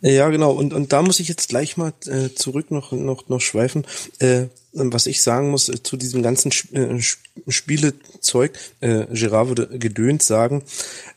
Ja, 0.00 0.28
genau. 0.30 0.50
Und, 0.50 0.74
und 0.74 0.92
da 0.92 1.00
muss 1.02 1.20
ich 1.20 1.28
jetzt 1.28 1.48
gleich 1.48 1.76
mal 1.76 1.92
äh, 2.06 2.30
zurück 2.34 2.72
noch, 2.72 2.90
noch, 2.90 3.28
noch 3.28 3.40
schweifen. 3.40 3.84
Äh, 4.18 4.46
was 4.72 5.06
ich 5.06 5.22
sagen 5.22 5.50
muss 5.50 5.68
äh, 5.68 5.82
zu 5.82 5.96
diesem 5.96 6.22
ganzen 6.22 6.50
Sp 6.50 6.74
äh, 6.74 7.00
Spielezeug, 7.48 8.58
äh, 8.80 9.06
Gerard 9.12 9.48
würde 9.48 9.78
gedönt 9.78 10.22
sagen, 10.22 10.64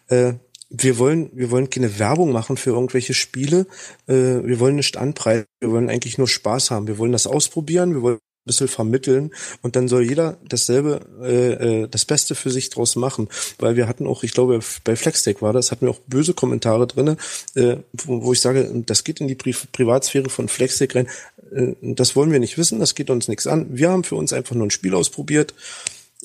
äh, 0.10 0.34
wir 0.78 0.98
wollen, 0.98 1.30
wir 1.34 1.52
wollen 1.52 1.70
keine 1.70 2.00
Werbung 2.00 2.32
machen 2.32 2.58
für 2.58 2.72
irgendwelche 2.72 3.14
Spiele. 3.14 3.68
Äh, 4.08 4.14
wir 4.14 4.60
wollen 4.60 4.76
nicht 4.76 4.98
anpreisen. 4.98 5.46
Wir 5.60 5.72
wollen 5.72 5.90
eigentlich 5.90 6.18
nur 6.18 6.28
Spaß 6.28 6.72
haben. 6.72 6.88
Wir 6.88 6.98
wollen 6.98 7.12
das 7.12 7.28
ausprobieren. 7.28 7.94
Wir 7.94 8.02
wollen 8.02 8.16
ein 8.18 8.48
bisschen 8.48 8.68
vermitteln 8.68 9.32
und 9.64 9.76
dann 9.76 9.88
soll 9.88 10.04
jeder 10.04 10.38
dasselbe, 10.48 11.02
äh, 11.24 11.84
äh, 11.84 11.88
das 11.88 12.06
Beste 12.06 12.36
für 12.36 12.52
sich 12.52 12.70
draus 12.70 12.96
machen. 12.96 13.28
Weil 13.58 13.76
wir 13.76 13.88
hatten 13.88 14.06
auch, 14.06 14.24
ich 14.24 14.34
glaube, 14.34 14.60
bei 14.84 14.96
Flexdeck 14.96 15.42
war 15.42 15.52
das, 15.52 15.72
hatten 15.72 15.88
wir 15.88 15.92
auch 15.92 16.00
böse 16.08 16.34
Kommentare 16.36 16.86
drinne, 16.86 17.18
äh, 17.56 17.78
wo, 17.94 18.24
wo 18.24 18.34
ich 18.34 18.42
sage, 18.42 18.72
das 18.86 19.04
geht 19.04 19.20
in 19.20 19.28
die 19.28 19.36
Pri 19.36 19.56
Privatsphäre 19.72 20.30
von 20.30 20.48
Flexdeck 20.48 20.96
rein. 20.96 21.08
Äh, 21.52 21.74
das 21.82 22.16
wollen 22.16 22.32
wir 22.32 22.40
nicht 22.40 22.58
wissen, 22.58 22.80
das 22.80 22.94
geht 22.94 23.10
uns 23.10 23.28
nichts 23.28 23.48
an. 23.48 23.66
Wir 23.72 23.90
haben 23.90 24.04
für 24.04 24.16
uns 24.16 24.32
einfach 24.32 24.56
nur 24.56 24.68
ein 24.68 24.72
Spiel 24.72 24.94
ausprobiert 24.94 25.56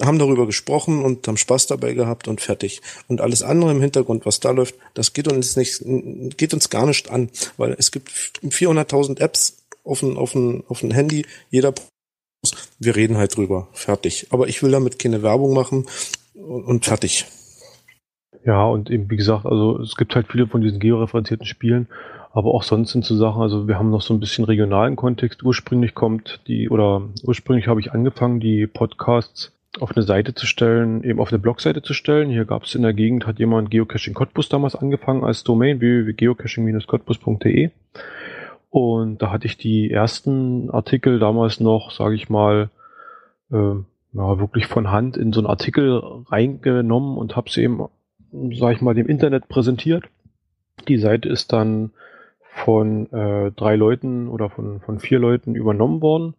haben 0.05 0.19
darüber 0.19 0.47
gesprochen 0.47 1.05
und 1.05 1.27
haben 1.29 1.37
Spaß 1.37 1.67
dabei 1.67 1.95
gehabt 1.95 2.29
und 2.29 2.41
fertig. 2.41 2.81
Und 3.09 3.21
alles 3.21 3.43
andere 3.43 3.71
im 3.71 3.81
Hintergrund, 3.81 4.27
was 4.27 4.41
da 4.41 4.51
läuft, 4.51 4.75
das 4.95 5.13
geht 5.13 5.31
uns 5.31 5.57
nicht, 5.57 5.83
geht 6.37 6.55
uns 6.55 6.71
gar 6.71 6.87
nicht 6.87 7.11
an, 7.11 7.31
weil 7.57 7.75
es 7.79 7.91
gibt 7.91 8.11
400.000 8.43 9.21
Apps 9.21 9.57
auf 9.85 10.03
ein, 10.03 10.17
auf 10.17 10.35
auf 10.69 10.83
Handy, 10.83 11.27
jeder 11.51 11.75
wir 12.79 12.97
reden 12.97 13.17
halt 13.19 13.37
drüber, 13.37 13.69
fertig. 13.73 14.29
Aber 14.31 14.49
ich 14.49 14.63
will 14.63 14.71
damit 14.71 14.99
keine 14.99 15.23
Werbung 15.23 15.55
machen 15.55 15.87
und 16.35 16.85
fertig. 16.85 17.27
Ja, 18.45 18.65
und 18.65 18.91
eben, 18.91 19.11
wie 19.11 19.17
gesagt, 19.17 19.45
also 19.45 19.79
es 19.81 19.97
gibt 19.97 20.15
halt 20.15 20.29
viele 20.31 20.47
von 20.47 20.63
diesen 20.63 20.81
georeferenzierten 20.81 21.47
Spielen, 21.47 21.89
aber 22.33 22.55
auch 22.55 22.63
sonst 22.63 22.93
sind 22.93 23.05
so 23.05 23.17
Sachen, 23.17 23.43
also 23.43 23.69
wir 23.69 23.79
haben 23.79 23.91
noch 23.91 24.01
so 24.01 24.15
ein 24.15 24.21
bisschen 24.21 24.45
regionalen 24.45 24.97
Kontext. 24.97 25.43
Ursprünglich 25.43 25.95
kommt 25.95 26.41
die, 26.47 26.71
oder 26.71 27.03
ursprünglich 27.25 27.69
habe 27.69 27.81
ich 27.81 27.93
angefangen, 27.93 28.41
die 28.41 28.67
Podcasts 28.67 29.53
auf 29.79 29.93
eine 29.95 30.03
Seite 30.03 30.35
zu 30.35 30.47
stellen, 30.47 31.05
eben 31.05 31.21
auf 31.21 31.31
eine 31.31 31.39
Blogseite 31.39 31.83
zu 31.83 31.95
stellen. 31.95 32.29
Hier 32.29 32.45
gab 32.45 32.65
es 32.65 32.75
in 32.75 32.83
der 32.83 32.93
Gegend, 32.93 33.27
hat 33.27 33.39
jemand 33.39 33.71
Geocaching 33.71 34.15
Cottbus 34.15 34.49
damals 34.49 34.75
angefangen 34.75 35.23
als 35.23 35.45
Domain 35.45 35.81
www.geocaching-cottbus.de 35.81 37.71
und 38.71 39.21
da 39.21 39.33
hatte 39.33 39.47
ich 39.47 39.59
die 39.59 39.91
ersten 39.91 40.71
Artikel 40.71 41.19
damals 41.19 41.61
noch, 41.61 41.91
sage 41.91 42.15
ich 42.15 42.31
mal, 42.31 42.71
äh, 43.51 43.57
ja, 43.57 44.39
wirklich 44.39 44.67
von 44.67 44.91
Hand 44.91 45.17
in 45.17 45.33
so 45.33 45.41
einen 45.41 45.49
Artikel 45.49 46.01
reingenommen 46.29 47.19
und 47.19 47.37
habe 47.37 47.51
sie 47.51 47.63
eben, 47.63 47.85
sage 48.33 48.75
ich 48.75 48.81
mal, 48.81 48.95
dem 48.95 49.09
Internet 49.09 49.49
präsentiert. 49.49 50.05
Die 50.89 50.99
Seite 50.99 51.29
ist 51.29 51.53
dann 51.53 51.91
von 52.65 53.13
äh, 53.13 53.51
drei 53.53 53.75
Leuten 53.77 54.29
oder 54.29 54.51
von, 54.51 54.81
von 54.81 55.01
vier 55.01 55.19
Leuten 55.19 55.55
übernommen 55.55 56.01
worden 56.01 56.35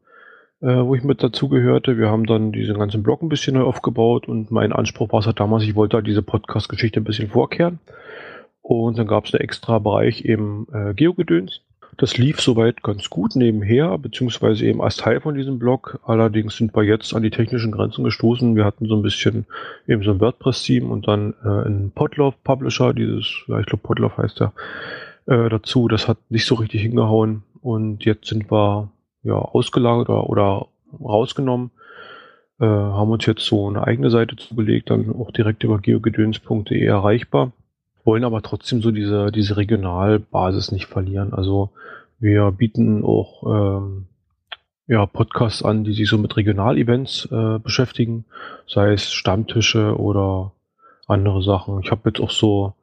äh, 0.62 0.86
wo 0.86 0.96
ich 0.96 1.04
mit 1.04 1.24
dazugehörte. 1.24 1.98
Wir 1.98 2.10
haben 2.10 2.26
dann 2.26 2.52
diesen 2.52 2.78
ganzen 2.78 3.04
Blog 3.04 3.22
ein 3.22 3.30
bisschen 3.30 3.56
neu 3.56 3.64
aufgebaut 3.64 4.28
und 4.28 4.52
mein 4.52 4.74
Anspruch 4.74 5.12
war 5.12 5.20
es 5.20 5.26
halt 5.26 5.40
damals, 5.40 5.64
ich 5.64 5.76
wollte 5.76 5.98
halt 5.98 6.08
diese 6.08 6.22
Podcast-Geschichte 6.22 7.00
ein 7.00 7.04
bisschen 7.04 7.30
vorkehren. 7.30 7.80
Und 8.62 8.98
dann 8.98 9.08
gab 9.08 9.26
es 9.26 9.34
einen 9.34 9.42
extra 9.42 9.80
Bereich 9.80 10.24
eben 10.24 10.68
äh, 10.72 10.94
Geogedöns. 10.94 11.62
Das 11.98 12.18
lief 12.18 12.40
soweit 12.40 12.84
ganz 12.84 13.10
gut 13.10 13.36
nebenher, 13.36 13.98
beziehungsweise 13.98 14.66
eben 14.66 14.82
als 14.82 14.98
Teil 14.98 15.20
von 15.20 15.36
diesem 15.36 15.60
Blog. 15.60 16.00
Allerdings 16.06 16.56
sind 16.56 16.76
wir 16.76 16.84
jetzt 16.84 17.14
an 17.14 17.22
die 17.22 17.32
technischen 17.32 17.72
Grenzen 17.72 18.04
gestoßen. 18.04 18.56
Wir 18.56 18.64
hatten 18.64 18.86
so 18.86 18.96
ein 18.96 19.02
bisschen 19.02 19.46
eben 19.88 20.04
so 20.04 20.12
ein 20.12 20.22
WordPress-Team 20.22 20.90
und 20.90 21.08
dann 21.08 21.34
äh, 21.44 21.48
einen 21.48 21.92
Podlove-Publisher, 21.92 22.94
dieses, 22.94 23.44
ja, 23.48 23.60
ich 23.60 23.66
glaube 23.66 23.84
Podlove 23.84 24.18
heißt 24.18 24.40
der, 24.40 24.54
äh, 25.26 25.50
dazu. 25.50 25.88
Das 25.88 26.08
hat 26.08 26.18
nicht 26.30 26.46
so 26.46 26.56
richtig 26.56 26.82
hingehauen. 26.82 27.44
Und 27.62 28.06
jetzt 28.06 28.28
sind 28.28 28.50
wir 28.52 28.90
ja 29.24 29.36
ausgelagert 29.36 30.10
oder, 30.10 30.30
oder 30.30 30.68
rausgenommen. 31.00 31.72
Äh, 32.60 32.66
haben 32.66 33.12
uns 33.12 33.26
jetzt 33.26 33.46
so 33.46 33.68
eine 33.68 33.86
eigene 33.86 34.10
Seite 34.12 34.36
zugelegt, 34.36 34.90
dann 34.90 35.16
auch 35.16 35.32
direkt 35.32 35.64
über 35.64 35.80
geogedöns.de 35.80 36.84
erreichbar 36.84 37.52
wollen 38.06 38.24
aber 38.24 38.42
trotzdem 38.42 38.82
so 38.82 38.92
diese, 38.92 39.32
diese 39.32 39.58
Regionalbasis 39.58 40.72
nicht 40.72 40.88
verlieren. 40.88 41.34
Also 41.34 41.70
wir 42.20 42.52
bieten 42.52 43.04
auch 43.04 43.44
ähm, 43.46 44.08
ja, 44.88 45.06
Podcasts 45.06 45.64
an, 45.64 45.84
die 45.84 45.94
sich 45.94 46.10
so 46.10 46.18
mit 46.18 46.36
Regionalevents 46.38 47.30
äh, 47.32 47.60
beschäftigen, 47.60 48.26
sei 48.68 48.94
es 48.94 49.12
Stammtische 49.12 49.98
oder 50.00 50.52
andere 51.08 51.42
Sachen. 51.44 51.80
Ich 51.84 51.92
habe 51.92 52.10
jetzt 52.10 52.20
auch 52.20 52.32
so, 52.32 52.74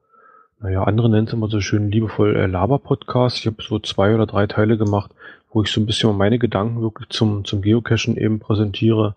naja, 0.61 0.85
andere 0.85 1.09
nennen 1.11 1.27
es 1.27 1.33
immer 1.33 1.49
so 1.49 1.61
schön 1.61 1.91
liebevoll 1.91 2.37
äh, 2.37 2.47
Laber-Podcasts. 2.47 3.41
Ich 3.41 3.47
habe 3.47 3.63
so 3.63 3.79
zwei 3.79 4.15
oder 4.15 4.27
drei 4.27 4.47
Teile 4.47 4.79
gemacht, 4.79 5.11
wo 5.51 5.63
ich 5.63 5.71
so 5.71 5.81
ein 5.81 5.87
bisschen 5.87 6.17
meine 6.17 6.39
Gedanken 6.39 6.83
wirklich 6.83 7.09
zum, 7.11 7.45
zum 7.45 7.63
Geocachen 7.63 8.17
eben 8.17 8.39
präsentiere. 8.39 9.17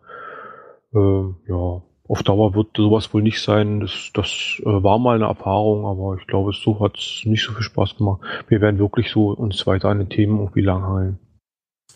Ähm, 0.93 1.35
ja, 1.47 1.81
auf 2.07 2.23
Dauer 2.23 2.55
wird 2.55 2.75
sowas 2.75 3.13
wohl 3.13 3.21
nicht 3.21 3.41
sein. 3.41 3.79
Das, 3.79 4.11
das 4.13 4.27
äh, 4.59 4.65
war 4.65 4.99
mal 4.99 5.15
eine 5.15 5.27
Erfahrung, 5.27 5.85
aber 5.85 6.17
ich 6.19 6.27
glaube, 6.27 6.51
so 6.53 6.79
hat 6.79 6.97
es 6.97 7.21
nicht 7.25 7.43
so 7.43 7.53
viel 7.53 7.63
Spaß 7.63 7.97
gemacht. 7.97 8.21
Wir 8.47 8.59
werden 8.61 8.79
wirklich 8.79 9.09
so 9.09 9.29
uns 9.29 9.65
weiter 9.65 9.89
an 9.89 9.99
den 9.99 10.09
Themen 10.09 10.39
irgendwie 10.39 10.61
langhalten. 10.61 11.19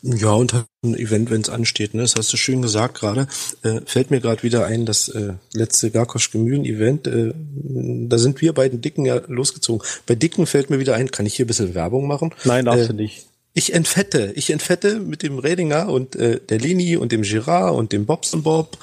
Ja, 0.01 0.33
und 0.33 0.53
halt 0.53 0.65
ein 0.83 0.95
Event, 0.95 1.31
wenn 1.31 1.41
es 1.41 1.49
ansteht, 1.49 1.95
ne? 1.95 2.03
Das 2.03 2.15
hast 2.15 2.31
du 2.31 2.37
schön 2.37 2.61
gesagt 2.61 2.99
gerade. 2.99 3.27
Äh, 3.63 3.81
fällt 3.85 4.11
mir 4.11 4.21
gerade 4.21 4.43
wieder 4.43 4.65
ein, 4.65 4.85
das 4.85 5.09
äh, 5.09 5.33
letzte 5.53 5.89
Garkosch 5.89 6.31
Gemühen-Event, 6.31 7.07
äh, 7.07 7.33
da 8.07 8.17
sind 8.17 8.39
wir 8.39 8.53
beiden 8.53 8.81
Dicken 8.81 9.05
ja 9.05 9.19
losgezogen. 9.27 9.85
Bei 10.05 10.13
Dicken 10.13 10.45
fällt 10.45 10.69
mir 10.69 10.79
wieder 10.79 10.95
ein, 10.95 11.09
kann 11.09 11.25
ich 11.25 11.35
hier 11.35 11.45
ein 11.45 11.47
bisschen 11.47 11.73
Werbung 11.73 12.07
machen? 12.07 12.33
Nein, 12.43 12.65
darfst 12.65 12.85
äh, 12.85 12.87
du 12.89 12.93
nicht. 12.93 13.27
Ich 13.57 13.73
entfette, 13.73 14.33
ich 14.35 14.51
entfette 14.51 14.99
mit 14.99 15.23
dem 15.23 15.39
Redinger 15.39 15.87
und 15.87 16.17
äh, 16.17 16.41
der 16.41 16.59
Lini 16.59 16.97
und 16.97 17.13
dem 17.13 17.21
Girard 17.21 17.73
und 17.73 17.93
dem 17.93 18.05
Bobson 18.05 18.43
Bob 18.43 18.77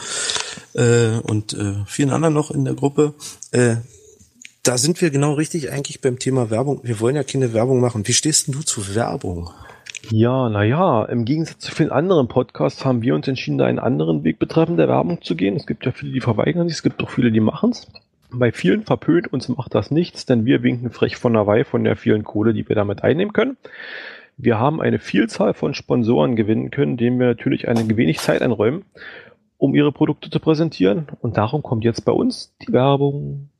äh, 0.72 1.18
und 1.22 1.52
äh, 1.52 1.74
vielen 1.86 2.08
anderen 2.08 2.32
noch 2.32 2.50
in 2.50 2.64
der 2.64 2.72
Gruppe. 2.72 3.12
Äh, 3.50 3.76
da 4.62 4.78
sind 4.78 5.02
wir 5.02 5.10
genau 5.10 5.34
richtig 5.34 5.70
eigentlich 5.70 6.00
beim 6.00 6.18
Thema 6.18 6.48
Werbung. 6.48 6.80
Wir 6.84 7.00
wollen 7.00 7.16
ja 7.16 7.22
keine 7.22 7.52
Werbung 7.52 7.80
machen. 7.80 8.08
Wie 8.08 8.14
stehst 8.14 8.46
denn 8.46 8.54
du 8.54 8.62
zu 8.62 8.94
Werbung? 8.94 9.50
Ja, 10.10 10.48
naja, 10.48 11.04
im 11.04 11.26
Gegensatz 11.26 11.58
zu 11.58 11.74
vielen 11.74 11.92
anderen 11.92 12.28
Podcasts 12.28 12.82
haben 12.82 13.02
wir 13.02 13.14
uns 13.14 13.28
entschieden, 13.28 13.58
da 13.58 13.66
einen 13.66 13.78
anderen 13.78 14.24
Weg 14.24 14.38
betreffend 14.38 14.78
der 14.78 14.88
Werbung 14.88 15.20
zu 15.20 15.36
gehen. 15.36 15.54
Es 15.54 15.66
gibt 15.66 15.84
ja 15.84 15.92
viele, 15.92 16.12
die 16.12 16.22
verweigern 16.22 16.66
sich, 16.66 16.78
es 16.78 16.82
gibt 16.82 17.02
auch 17.02 17.10
viele, 17.10 17.30
die 17.30 17.40
machen 17.40 17.72
es. 17.72 17.88
Bei 18.30 18.52
vielen 18.52 18.84
verpönt 18.84 19.30
uns 19.30 19.50
macht 19.50 19.74
das 19.74 19.90
nichts, 19.90 20.24
denn 20.24 20.46
wir 20.46 20.62
winken 20.62 20.90
frech 20.90 21.16
von 21.16 21.34
der 21.34 21.46
Weih 21.46 21.64
von 21.64 21.84
der 21.84 21.96
vielen 21.96 22.24
Kohle, 22.24 22.54
die 22.54 22.66
wir 22.66 22.74
damit 22.74 23.04
einnehmen 23.04 23.34
können. 23.34 23.58
Wir 24.38 24.58
haben 24.58 24.80
eine 24.80 24.98
Vielzahl 24.98 25.54
von 25.54 25.74
Sponsoren 25.74 26.36
gewinnen 26.36 26.70
können, 26.70 26.96
denen 26.96 27.18
wir 27.18 27.26
natürlich 27.26 27.68
eine 27.68 27.96
wenig 27.96 28.18
Zeit 28.18 28.42
einräumen, 28.42 28.84
um 29.58 29.74
ihre 29.74 29.92
Produkte 29.92 30.30
zu 30.30 30.40
präsentieren. 30.40 31.06
Und 31.20 31.36
darum 31.36 31.62
kommt 31.62 31.84
jetzt 31.84 32.04
bei 32.04 32.12
uns 32.12 32.54
die 32.62 32.72
Werbung. 32.72 33.50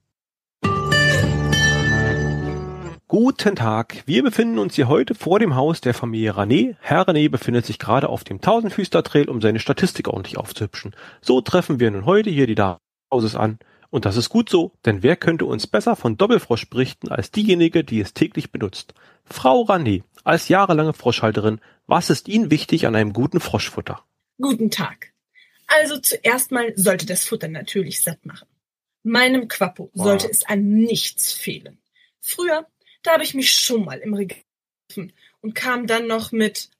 Guten 3.06 3.54
Tag. 3.54 4.02
Wir 4.06 4.22
befinden 4.22 4.58
uns 4.58 4.74
hier 4.74 4.88
heute 4.88 5.14
vor 5.14 5.38
dem 5.38 5.54
Haus 5.54 5.82
der 5.82 5.92
Familie 5.92 6.32
Rané. 6.32 6.76
Herr 6.80 7.06
Rané 7.06 7.28
befindet 7.28 7.66
sich 7.66 7.78
gerade 7.78 8.08
auf 8.08 8.24
dem 8.24 8.40
Tausendfüßler-Trail, 8.40 9.28
um 9.28 9.42
seine 9.42 9.58
Statistik 9.58 10.08
ordentlich 10.08 10.38
aufzuhübschen. 10.38 10.96
So 11.20 11.42
treffen 11.42 11.78
wir 11.78 11.90
nun 11.90 12.06
heute 12.06 12.30
hier 12.30 12.46
die 12.46 12.54
Damen 12.54 12.78
des 12.78 13.14
Hauses 13.14 13.36
an. 13.36 13.58
Und 13.90 14.06
das 14.06 14.16
ist 14.16 14.30
gut 14.30 14.48
so, 14.48 14.72
denn 14.86 15.02
wer 15.02 15.16
könnte 15.16 15.44
uns 15.44 15.66
besser 15.66 15.96
von 15.96 16.16
Doppelfrosch 16.16 16.70
berichten 16.70 17.10
als 17.10 17.30
diejenige, 17.30 17.84
die 17.84 18.00
es 18.00 18.14
täglich 18.14 18.50
benutzt? 18.50 18.94
Frau 19.24 19.64
Rané, 19.64 20.02
als 20.24 20.48
jahrelange 20.48 20.92
Froschhalterin, 20.92 21.60
was 21.86 22.10
ist 22.10 22.28
Ihnen 22.28 22.50
wichtig 22.50 22.86
an 22.86 22.94
einem 22.94 23.12
guten 23.12 23.40
Froschfutter? 23.40 24.04
Guten 24.40 24.70
Tag. 24.70 25.12
Also 25.66 25.98
zuerst 25.98 26.50
mal 26.50 26.72
sollte 26.76 27.06
das 27.06 27.24
Futter 27.24 27.48
natürlich 27.48 28.02
satt 28.02 28.24
machen. 28.26 28.48
Meinem 29.02 29.48
Quappo 29.48 29.90
sollte 29.94 30.28
es 30.30 30.44
an 30.44 30.74
nichts 30.74 31.32
fehlen. 31.32 31.78
Früher, 32.20 32.66
da 33.02 33.12
habe 33.12 33.24
ich 33.24 33.34
mich 33.34 33.52
schon 33.52 33.84
mal 33.84 33.98
im 33.98 34.14
Regal 34.14 34.42
und 35.40 35.54
kam 35.54 35.86
dann 35.86 36.06
noch 36.06 36.30
mit 36.32 36.70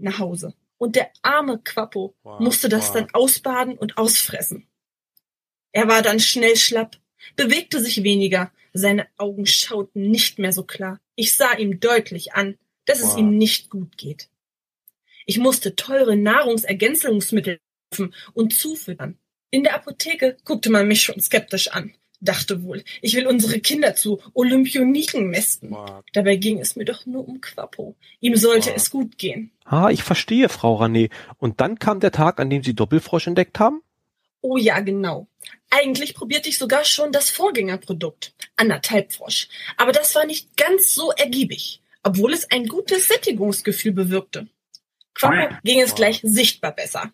nach 0.00 0.18
Hause. 0.18 0.54
Und 0.76 0.96
der 0.96 1.10
arme 1.22 1.58
Quappo 1.58 2.14
musste 2.38 2.68
das 2.68 2.92
dann 2.92 3.08
ausbaden 3.12 3.78
und 3.78 3.96
ausfressen. 3.96 4.66
Er 5.72 5.88
war 5.88 6.02
dann 6.02 6.20
schnell 6.20 6.56
schlapp, 6.56 6.98
bewegte 7.36 7.80
sich 7.80 8.02
weniger, 8.02 8.52
seine 8.72 9.06
Augen 9.16 9.46
schauten 9.46 10.10
nicht 10.10 10.38
mehr 10.38 10.52
so 10.52 10.64
klar. 10.64 11.00
Ich 11.14 11.36
sah 11.36 11.54
ihm 11.54 11.80
deutlich 11.80 12.34
an, 12.34 12.58
dass 12.86 13.00
es 13.00 13.16
ihm 13.16 13.36
nicht 13.36 13.70
gut 13.70 13.96
geht. 13.96 14.28
Ich 15.26 15.38
musste 15.38 15.74
teure 15.74 16.16
Nahrungsergänzungsmittel 16.16 17.58
und 18.34 18.54
zufüttern. 18.54 19.18
In 19.50 19.62
der 19.62 19.74
Apotheke 19.74 20.36
guckte 20.44 20.70
man 20.70 20.88
mich 20.88 21.02
schon 21.02 21.20
skeptisch 21.20 21.68
an, 21.68 21.94
dachte 22.20 22.64
wohl, 22.64 22.82
ich 23.02 23.14
will 23.14 23.26
unsere 23.26 23.60
Kinder 23.60 23.94
zu 23.94 24.20
Olympioniken 24.34 25.28
mästen. 25.28 25.76
Dabei 26.12 26.36
ging 26.36 26.58
es 26.58 26.76
mir 26.76 26.84
doch 26.84 27.06
nur 27.06 27.26
um 27.26 27.40
Quappo. 27.40 27.94
Ihm 28.20 28.36
sollte 28.36 28.74
es 28.74 28.90
gut 28.90 29.16
gehen. 29.16 29.52
Ah, 29.64 29.90
ich 29.90 30.02
verstehe, 30.02 30.48
Frau 30.48 30.82
Rané. 30.82 31.10
Und 31.38 31.60
dann 31.60 31.78
kam 31.78 32.00
der 32.00 32.12
Tag, 32.12 32.40
an 32.40 32.50
dem 32.50 32.62
Sie 32.62 32.74
Doppelfrosch 32.74 33.26
entdeckt 33.26 33.58
haben? 33.58 33.80
Oh 34.40 34.56
ja, 34.56 34.80
genau. 34.80 35.28
Eigentlich 35.70 36.14
probierte 36.14 36.48
ich 36.48 36.58
sogar 36.58 36.84
schon 36.84 37.12
das 37.12 37.30
Vorgängerprodukt, 37.30 38.34
Anderthalbfrosch. 38.56 39.48
Aber 39.76 39.92
das 39.92 40.14
war 40.14 40.26
nicht 40.26 40.56
ganz 40.56 40.94
so 40.94 41.12
ergiebig 41.12 41.80
obwohl 42.04 42.32
es 42.32 42.50
ein 42.50 42.68
gutes 42.68 43.08
Sättigungsgefühl 43.08 43.92
bewirkte. 43.92 44.46
Quappo 45.14 45.54
ging 45.64 45.80
es 45.80 45.94
gleich 45.94 46.20
sichtbar 46.22 46.72
besser. 46.72 47.12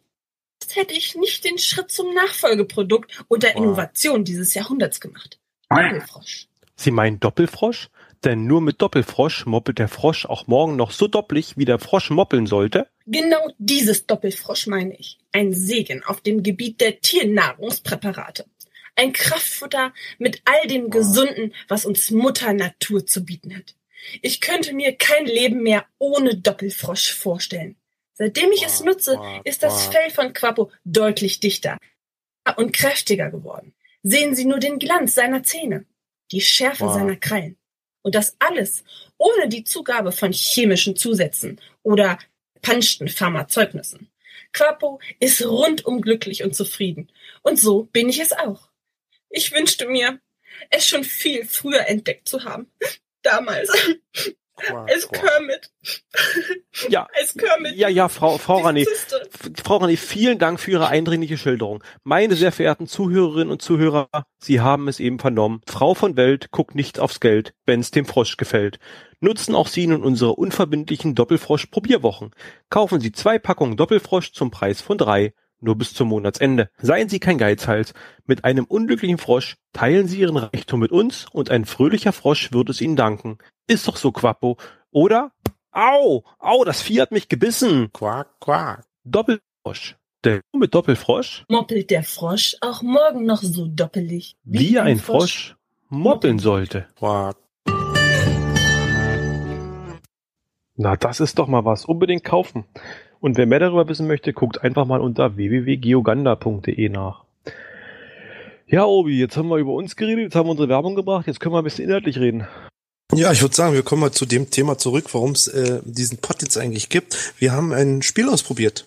Das 0.59 0.77
hätte 0.77 0.95
ich 0.95 1.17
nicht 1.17 1.45
den 1.45 1.59
Schritt 1.59 1.91
zum 1.91 2.13
Nachfolgeprodukt 2.13 3.25
und 3.29 3.43
der 3.43 3.57
Innovation 3.57 4.25
dieses 4.25 4.55
Jahrhunderts 4.55 5.01
gemacht. 5.01 5.39
Doppelfrosch. 5.71 6.49
Sie 6.77 6.91
meinen 6.91 7.21
Doppelfrosch? 7.21 7.89
Denn 8.25 8.47
nur 8.47 8.61
mit 8.61 8.83
Doppelfrosch 8.83 9.47
moppelt 9.47 9.79
der 9.79 9.89
Frosch 9.89 10.27
auch 10.27 10.47
morgen 10.47 10.77
noch 10.77 10.91
so 10.91 11.07
doppelig, 11.07 11.57
wie 11.57 11.65
der 11.65 11.79
Frosch 11.79 12.11
moppeln 12.11 12.47
sollte? 12.47 12.87
Genau 13.07 13.51
dieses 13.57 14.07
Doppelfrosch 14.07 14.67
meine 14.67 14.95
ich. 14.97 15.19
Ein 15.33 15.55
Segen 15.55 16.05
auf 16.05 16.21
dem 16.21 16.43
Gebiet 16.43 16.83
der 16.83 17.01
Tiernahrungspräparate. 17.01 18.45
Ein 18.95 19.15
Kraftfutter 19.15 19.95
mit 20.19 20.43
all 20.45 20.69
dem 20.69 20.91
Gesunden, 20.91 21.55
was 21.69 21.87
uns 21.87 22.11
Mutter 22.11 22.53
Natur 22.53 23.07
zu 23.07 23.25
bieten 23.25 23.57
hat. 23.57 23.75
Ich 24.23 24.41
könnte 24.41 24.73
mir 24.75 24.97
kein 24.97 25.27
Leben 25.27 25.63
mehr 25.63 25.87
ohne 25.99 26.37
Doppelfrosch 26.37 27.13
vorstellen. 27.13 27.77
Seitdem 28.15 28.53
ich 28.53 28.65
es 28.65 28.81
nutze, 28.83 29.19
ist 29.45 29.63
das 29.63 29.87
Fell 29.87 30.11
von 30.11 30.33
Quappo 30.33 30.71
deutlich 30.85 31.41
dichter 31.41 31.79
und 32.57 32.73
kräftiger 32.73 33.31
geworden. 33.31 33.75
Sehen 34.03 34.35
Sie 34.35 34.45
nur 34.45 34.59
den 34.59 34.79
Glanz 34.79 35.15
seiner 35.15 35.43
Zähne, 35.43 35.87
die 36.31 36.41
Schärfe 36.41 36.85
wow. 36.85 36.95
seiner 36.95 37.17
Krallen. 37.17 37.57
Und 38.03 38.15
das 38.15 38.37
alles 38.39 38.85
ohne 39.19 39.49
die 39.49 39.65
Zugabe 39.65 40.13
von 40.13 40.33
chemischen 40.33 40.97
Zusätzen 40.97 41.61
oder 41.83 42.19
panschten 42.63 43.09
Pharmazeugnissen. 43.09 44.11
Quappo 44.53 45.01
ist 45.19 45.45
rundum 45.45 46.01
glücklich 46.01 46.43
und 46.43 46.55
zufrieden. 46.55 47.11
Und 47.43 47.59
so 47.59 47.85
bin 47.85 48.09
ich 48.09 48.21
es 48.21 48.33
auch. 48.33 48.69
Ich 49.29 49.53
wünschte 49.53 49.87
mir, 49.87 50.21
es 50.71 50.87
schon 50.87 51.05
viel 51.05 51.45
früher 51.45 51.87
entdeckt 51.87 52.29
zu 52.29 52.45
haben 52.45 52.71
damals. 53.23 53.71
Als 54.87 55.09
Kermit. 55.09 55.71
Ja, 56.89 57.09
als 57.19 57.35
Kermit. 57.35 57.77
Ja, 57.77 57.89
ja, 57.89 58.09
Frau, 58.09 58.39
Frau 58.39 58.59
Rani. 58.59 58.87
Frau 59.63 59.79
Rani, 59.79 59.97
vielen 59.97 60.39
Dank 60.39 60.61
für 60.61 60.73
Ihre 60.73 60.89
eindringliche 60.89 61.39
Schilderung. 61.39 61.83
Meine 62.05 62.35
sehr 62.35 62.53
verehrten 62.53 62.87
Zuhörerinnen 62.87 63.51
und 63.51 63.63
Zuhörer, 63.63 64.09
Sie 64.39 64.61
haben 64.61 64.89
es 64.89 65.01
eben 65.01 65.19
vernommen. 65.19 65.63
Frau 65.67 65.95
von 65.95 66.17
Welt 66.17 66.51
guckt 66.51 66.75
nicht 66.75 66.99
aufs 66.99 67.21
Geld, 67.21 67.55
wenn's 67.67 67.91
dem 67.91 68.05
Frosch 68.05 68.37
gefällt. 68.37 68.79
Nutzen 69.21 69.55
auch 69.55 69.69
Sie 69.69 69.87
nun 69.87 70.03
unsere 70.03 70.35
unverbindlichen 70.35 71.15
Doppelfrosch-Probierwochen. 71.15 72.31
Kaufen 72.71 73.01
Sie 73.01 73.13
zwei 73.13 73.39
Packungen 73.39 73.77
Doppelfrosch 73.77 74.33
zum 74.33 74.51
Preis 74.51 74.81
von 74.81 74.99
drei 74.99 75.35
nur 75.61 75.77
bis 75.77 75.95
zum 75.95 76.09
Monatsende. 76.09 76.71
Seien 76.79 77.09
Sie 77.09 77.21
kein 77.21 77.39
Geizhals. 77.39 77.95
Mit 78.27 78.45
einem 78.45 78.65
unglücklichen 78.65 79.19
Frosch 79.19 79.57
teilen 79.73 80.09
Sie 80.09 80.21
Ihren 80.21 80.37
Reichtum 80.37 80.81
mit 80.81 80.93
uns 80.93 81.27
und 81.33 81.51
ein 81.51 81.65
fröhlicher 81.65 82.13
Frosch 82.13 82.53
wird 82.53 82.71
es 82.71 82.81
Ihnen 82.81 82.97
danken. 82.97 83.39
Ist 83.67 83.87
doch 83.89 83.97
so, 83.97 84.13
Quappo. 84.13 84.57
Oder? 84.91 85.33
Au! 85.73 86.25
Au, 86.39 86.65
das 86.65 86.83
Vieh 86.83 87.01
hat 87.01 87.13
mich 87.13 87.29
gebissen. 87.29 87.93
Quack, 87.93 88.41
quack. 88.41 88.85
Doppel 89.05 89.41
Frosch. 89.63 89.97
Der 90.25 90.43
mit 90.53 90.75
Doppelfrosch? 90.75 91.45
Moppelt 91.49 91.91
der 91.91 92.03
Frosch 92.03 92.57
auch 92.61 92.83
morgen 92.83 93.25
noch 93.25 93.43
so 93.43 93.67
doppelig? 93.67 94.37
Wie, 94.45 94.79
ein 94.79 94.99
Frosch, 94.99 95.57
moppeln 95.89 96.39
sollte. 96.39 96.87
Quack. 96.97 97.37
Na, 100.77 100.97
das 100.97 101.21
ist 101.21 101.39
doch 101.39 101.47
mal 101.47 101.65
was. 101.65 101.85
Unbedingt 101.85 102.25
kaufen. 102.25 102.65
Und 103.21 103.37
wer 103.37 103.47
mehr 103.47 103.59
darüber 103.59 103.87
wissen 103.89 104.07
möchte, 104.07 104.33
guckt 104.33 104.63
einfach 104.63 104.87
mal 104.87 105.01
unter 105.01 105.37
www.geoganda.de 105.37 106.89
nach. 106.89 107.25
Ja, 108.67 108.85
Obi, 108.85 109.19
jetzt 109.19 109.37
haben 109.37 109.49
wir 109.49 109.59
über 109.59 109.75
uns 109.75 109.97
geredet, 109.97 110.25
jetzt 110.25 110.35
haben 110.37 110.47
wir 110.47 110.53
unsere 110.53 110.69
Werbung 110.69 110.95
gebracht, 110.95 111.27
jetzt 111.27 111.41
können 111.41 111.55
wir 111.55 111.59
ein 111.59 111.65
bisschen 111.65 111.85
inhaltlich 111.85 112.19
reden. 112.19 112.47
Ja, 113.13 113.33
ich 113.33 113.43
würde 113.43 113.55
sagen, 113.55 113.75
wir 113.75 113.83
kommen 113.83 114.01
mal 114.01 114.13
zu 114.13 114.25
dem 114.25 114.51
Thema 114.51 114.79
zurück, 114.79 115.07
warum 115.13 115.33
es 115.33 115.49
äh, 115.49 115.81
diesen 115.85 116.19
Pod 116.19 116.41
jetzt 116.43 116.57
eigentlich 116.57 116.89
gibt. 116.89 117.35
Wir 117.39 117.53
haben 117.53 117.73
ein 117.73 118.03
Spiel 118.03 118.29
ausprobiert. 118.29 118.87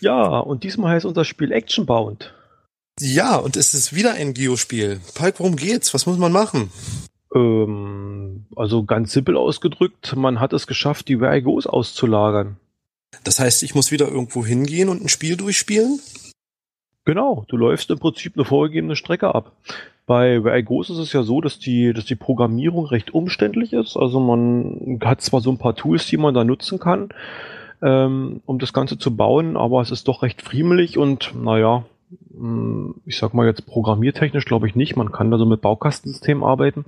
Ja, 0.00 0.38
und 0.38 0.62
diesmal 0.62 0.92
heißt 0.92 1.06
unser 1.06 1.24
Spiel 1.24 1.50
Actionbound. 1.50 2.34
Ja, 3.00 3.36
und 3.36 3.56
es 3.56 3.74
ist 3.74 3.94
wieder 3.94 4.14
ein 4.14 4.34
Geospiel. 4.34 5.00
Palk, 5.14 5.40
worum 5.40 5.56
geht's? 5.56 5.94
Was 5.94 6.04
muss 6.04 6.18
man 6.18 6.30
machen? 6.30 6.70
Ähm, 7.34 8.44
also 8.54 8.84
ganz 8.84 9.12
simpel 9.12 9.36
ausgedrückt, 9.36 10.14
man 10.16 10.40
hat 10.40 10.52
es 10.52 10.66
geschafft, 10.66 11.08
die 11.08 11.16
Goes 11.16 11.66
auszulagern. 11.66 12.58
Das 13.24 13.38
heißt, 13.38 13.62
ich 13.62 13.74
muss 13.74 13.90
wieder 13.90 14.08
irgendwo 14.08 14.44
hingehen 14.44 14.88
und 14.88 15.02
ein 15.02 15.08
Spiel 15.08 15.36
durchspielen? 15.36 16.00
Genau, 17.04 17.46
du 17.48 17.56
läufst 17.56 17.90
im 17.90 17.98
Prinzip 17.98 18.34
eine 18.36 18.44
vorgegebene 18.44 18.96
Strecke 18.96 19.34
ab. 19.34 19.52
Bei 20.06 20.36
I 20.36 20.62
Goes 20.62 20.90
ist 20.90 20.98
es 20.98 21.12
ja 21.12 21.22
so, 21.22 21.40
dass 21.40 21.58
die, 21.58 21.92
dass 21.92 22.06
die 22.06 22.16
Programmierung 22.16 22.86
recht 22.86 23.12
umständlich 23.12 23.72
ist. 23.72 23.96
Also 23.96 24.20
man 24.20 24.98
hat 25.02 25.20
zwar 25.20 25.40
so 25.40 25.50
ein 25.50 25.58
paar 25.58 25.76
Tools, 25.76 26.06
die 26.06 26.16
man 26.16 26.34
da 26.34 26.44
nutzen 26.44 26.78
kann, 26.78 27.10
ähm, 27.82 28.40
um 28.46 28.58
das 28.58 28.72
Ganze 28.72 28.98
zu 28.98 29.14
bauen, 29.14 29.56
aber 29.56 29.82
es 29.82 29.90
ist 29.90 30.08
doch 30.08 30.22
recht 30.22 30.42
friemelig 30.42 30.96
und 30.96 31.34
naja, 31.34 31.84
mh, 32.30 32.94
ich 33.04 33.18
sag 33.18 33.34
mal 33.34 33.46
jetzt 33.46 33.66
programmiertechnisch 33.66 34.46
glaube 34.46 34.66
ich 34.66 34.74
nicht. 34.74 34.96
Man 34.96 35.12
kann 35.12 35.30
da 35.30 35.38
so 35.38 35.46
mit 35.46 35.60
Baukastensystemen 35.60 36.42
arbeiten, 36.42 36.86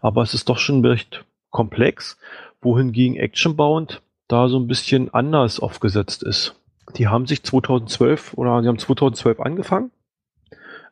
aber 0.00 0.22
es 0.22 0.34
ist 0.34 0.48
doch 0.48 0.58
schon 0.58 0.84
recht 0.84 1.24
komplex, 1.50 2.18
wohingegen 2.60 3.16
Actionbound 3.16 4.02
da 4.28 4.48
so 4.48 4.58
ein 4.58 4.66
bisschen 4.66 5.12
anders 5.12 5.60
aufgesetzt 5.60 6.22
ist. 6.22 6.54
Die 6.96 7.08
haben 7.08 7.26
sich 7.26 7.42
2012 7.42 8.34
oder 8.34 8.62
sie 8.62 8.68
haben 8.68 8.78
2012 8.78 9.40
angefangen, 9.40 9.90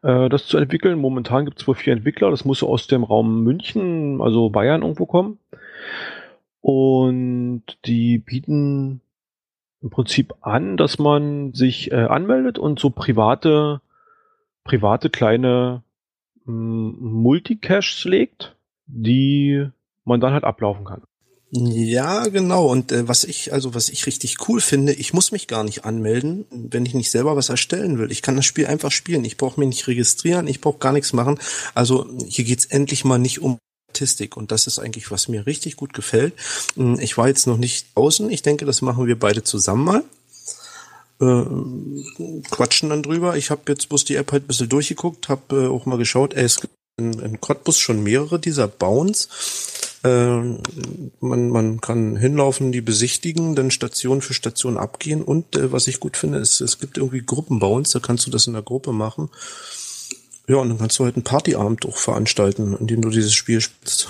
äh, 0.02 0.28
das 0.28 0.46
zu 0.46 0.58
entwickeln. 0.58 0.98
Momentan 0.98 1.44
gibt 1.44 1.60
es 1.60 1.66
wohl 1.68 1.74
vier 1.74 1.92
Entwickler. 1.92 2.30
Das 2.30 2.44
muss 2.44 2.60
so 2.60 2.68
aus 2.68 2.86
dem 2.86 3.04
Raum 3.04 3.42
München, 3.42 4.20
also 4.20 4.50
Bayern 4.50 4.82
irgendwo 4.82 5.06
kommen. 5.06 5.38
Und 6.60 7.64
die 7.84 8.18
bieten 8.18 9.00
im 9.82 9.90
Prinzip 9.90 10.34
an, 10.40 10.76
dass 10.76 10.98
man 10.98 11.52
sich 11.52 11.92
äh, 11.92 11.96
anmeldet 11.96 12.58
und 12.58 12.80
so 12.80 12.88
private, 12.88 13.82
private 14.64 15.10
kleine 15.10 15.82
m, 16.46 16.96
Multicaches 16.98 18.04
legt, 18.04 18.56
die 18.86 19.68
man 20.04 20.20
dann 20.20 20.32
halt 20.32 20.44
ablaufen 20.44 20.86
kann. 20.86 21.02
Ja, 21.56 22.26
genau. 22.28 22.66
Und 22.66 22.90
äh, 22.90 23.06
was 23.06 23.22
ich, 23.22 23.52
also 23.52 23.74
was 23.74 23.88
ich 23.88 24.06
richtig 24.06 24.48
cool 24.48 24.60
finde, 24.60 24.92
ich 24.92 25.12
muss 25.12 25.30
mich 25.30 25.46
gar 25.46 25.62
nicht 25.62 25.84
anmelden, 25.84 26.46
wenn 26.50 26.84
ich 26.84 26.94
nicht 26.94 27.12
selber 27.12 27.36
was 27.36 27.48
erstellen 27.48 27.98
will. 27.98 28.10
Ich 28.10 28.22
kann 28.22 28.34
das 28.34 28.44
Spiel 28.44 28.66
einfach 28.66 28.90
spielen. 28.90 29.24
Ich 29.24 29.36
brauche 29.36 29.60
mich 29.60 29.68
nicht 29.68 29.86
registrieren, 29.86 30.48
ich 30.48 30.60
brauche 30.60 30.78
gar 30.78 30.92
nichts 30.92 31.12
machen. 31.12 31.38
Also 31.74 32.08
hier 32.26 32.44
geht's 32.44 32.64
endlich 32.66 33.04
mal 33.04 33.18
nicht 33.18 33.40
um 33.40 33.58
Statistik 33.90 34.36
und 34.36 34.50
das 34.50 34.66
ist 34.66 34.80
eigentlich, 34.80 35.12
was 35.12 35.28
mir 35.28 35.46
richtig 35.46 35.76
gut 35.76 35.92
gefällt. 35.92 36.34
Hm, 36.74 36.98
Ich 36.98 37.16
war 37.16 37.28
jetzt 37.28 37.46
noch 37.46 37.58
nicht 37.58 37.86
außen. 37.94 38.28
Ich 38.30 38.42
denke, 38.42 38.64
das 38.64 38.82
machen 38.82 39.06
wir 39.06 39.16
beide 39.18 39.44
zusammen 39.44 39.84
mal. 39.84 40.04
Äh, 41.20 42.42
quatschen 42.50 42.90
dann 42.90 43.04
drüber. 43.04 43.36
Ich 43.36 43.50
habe 43.50 43.62
jetzt 43.68 43.88
bloß 43.88 44.04
die 44.04 44.16
App 44.16 44.32
halt 44.32 44.44
ein 44.44 44.46
bisschen 44.48 44.68
durchgeguckt, 44.68 45.28
habe 45.28 45.64
äh, 45.64 45.66
auch 45.68 45.86
mal 45.86 45.98
geschaut, 45.98 46.34
ey, 46.34 46.44
es 46.44 46.60
in, 46.96 47.18
in 47.20 47.40
Cottbus 47.40 47.78
schon 47.78 48.02
mehrere 48.02 48.38
dieser 48.38 48.68
Bounds. 48.68 49.28
Ähm, 50.04 50.58
man, 51.20 51.48
man 51.48 51.80
kann 51.80 52.16
hinlaufen, 52.16 52.72
die 52.72 52.82
besichtigen, 52.82 53.54
dann 53.54 53.70
Station 53.70 54.20
für 54.20 54.34
Station 54.34 54.76
abgehen 54.76 55.22
und 55.22 55.56
äh, 55.56 55.72
was 55.72 55.86
ich 55.86 55.98
gut 55.98 56.16
finde, 56.16 56.38
ist, 56.38 56.60
es 56.60 56.78
gibt 56.78 56.98
irgendwie 56.98 57.22
Gruppenbounds, 57.22 57.92
da 57.92 58.00
kannst 58.00 58.26
du 58.26 58.30
das 58.30 58.46
in 58.46 58.52
der 58.52 58.62
Gruppe 58.62 58.92
machen. 58.92 59.30
Ja, 60.46 60.56
und 60.56 60.68
dann 60.68 60.78
kannst 60.78 60.98
du 60.98 61.04
halt 61.04 61.16
einen 61.16 61.24
Partyabend 61.24 61.86
auch 61.86 61.96
veranstalten, 61.96 62.76
indem 62.78 63.00
du 63.00 63.08
dieses 63.08 63.32
Spiel 63.32 63.62
spielst. 63.62 64.08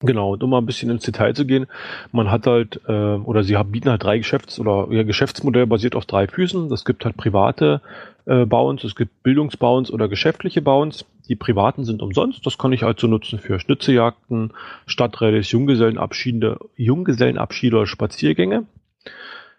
Genau, 0.00 0.32
und 0.32 0.42
um 0.42 0.50
mal 0.50 0.58
ein 0.58 0.66
bisschen 0.66 0.90
ins 0.90 1.04
Detail 1.04 1.34
zu 1.34 1.46
gehen, 1.46 1.66
man 2.12 2.30
hat 2.30 2.46
halt, 2.46 2.80
äh, 2.88 2.92
oder 2.92 3.42
sie 3.42 3.56
haben, 3.56 3.70
bieten 3.70 3.88
halt 3.88 4.02
drei 4.02 4.18
Geschäfts- 4.18 4.58
oder 4.58 4.88
ihr 4.90 5.04
Geschäftsmodell 5.04 5.66
basiert 5.66 5.94
auf 5.94 6.04
drei 6.04 6.26
Füßen. 6.26 6.70
Es 6.72 6.84
gibt 6.84 7.04
halt 7.04 7.16
private 7.16 7.80
äh, 8.26 8.44
Bounds, 8.44 8.84
es 8.84 8.96
gibt 8.96 9.22
Bildungsbounds 9.22 9.90
oder 9.90 10.08
geschäftliche 10.08 10.62
Bounds. 10.62 11.06
Die 11.28 11.36
privaten 11.36 11.84
sind 11.84 12.02
umsonst, 12.02 12.44
das 12.44 12.58
kann 12.58 12.72
ich 12.72 12.82
also 12.82 13.06
nutzen 13.06 13.38
für 13.38 13.58
Schnitzejagden, 13.58 14.52
Stadtrallyes, 14.86 15.50
Junggesellenabschiede, 15.52 16.58
Junggesellenabschiede 16.76 17.76
oder 17.76 17.86
Spaziergänge. 17.86 18.64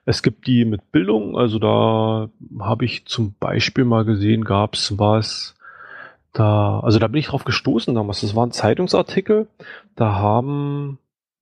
Es 0.06 0.22
gibt 0.22 0.46
die 0.46 0.66
mit 0.66 0.92
Bildung, 0.92 1.36
also 1.36 1.58
da 1.58 2.30
habe 2.60 2.86
ich 2.86 3.06
zum 3.06 3.34
Beispiel 3.40 3.86
mal 3.86 4.06
gesehen, 4.06 4.44
gab's 4.44 5.00
was, 5.00 5.56
da, 6.36 6.82
also 6.82 7.00
da 7.00 7.08
bin 7.08 7.20
ich 7.20 7.28
drauf 7.28 7.46
gestoßen 7.46 7.96
damals. 7.96 8.20
Das 8.20 8.36
war 8.36 8.46
ein 8.46 8.52
Zeitungsartikel. 8.52 9.48
Da 9.96 10.16
haben, 10.16 11.00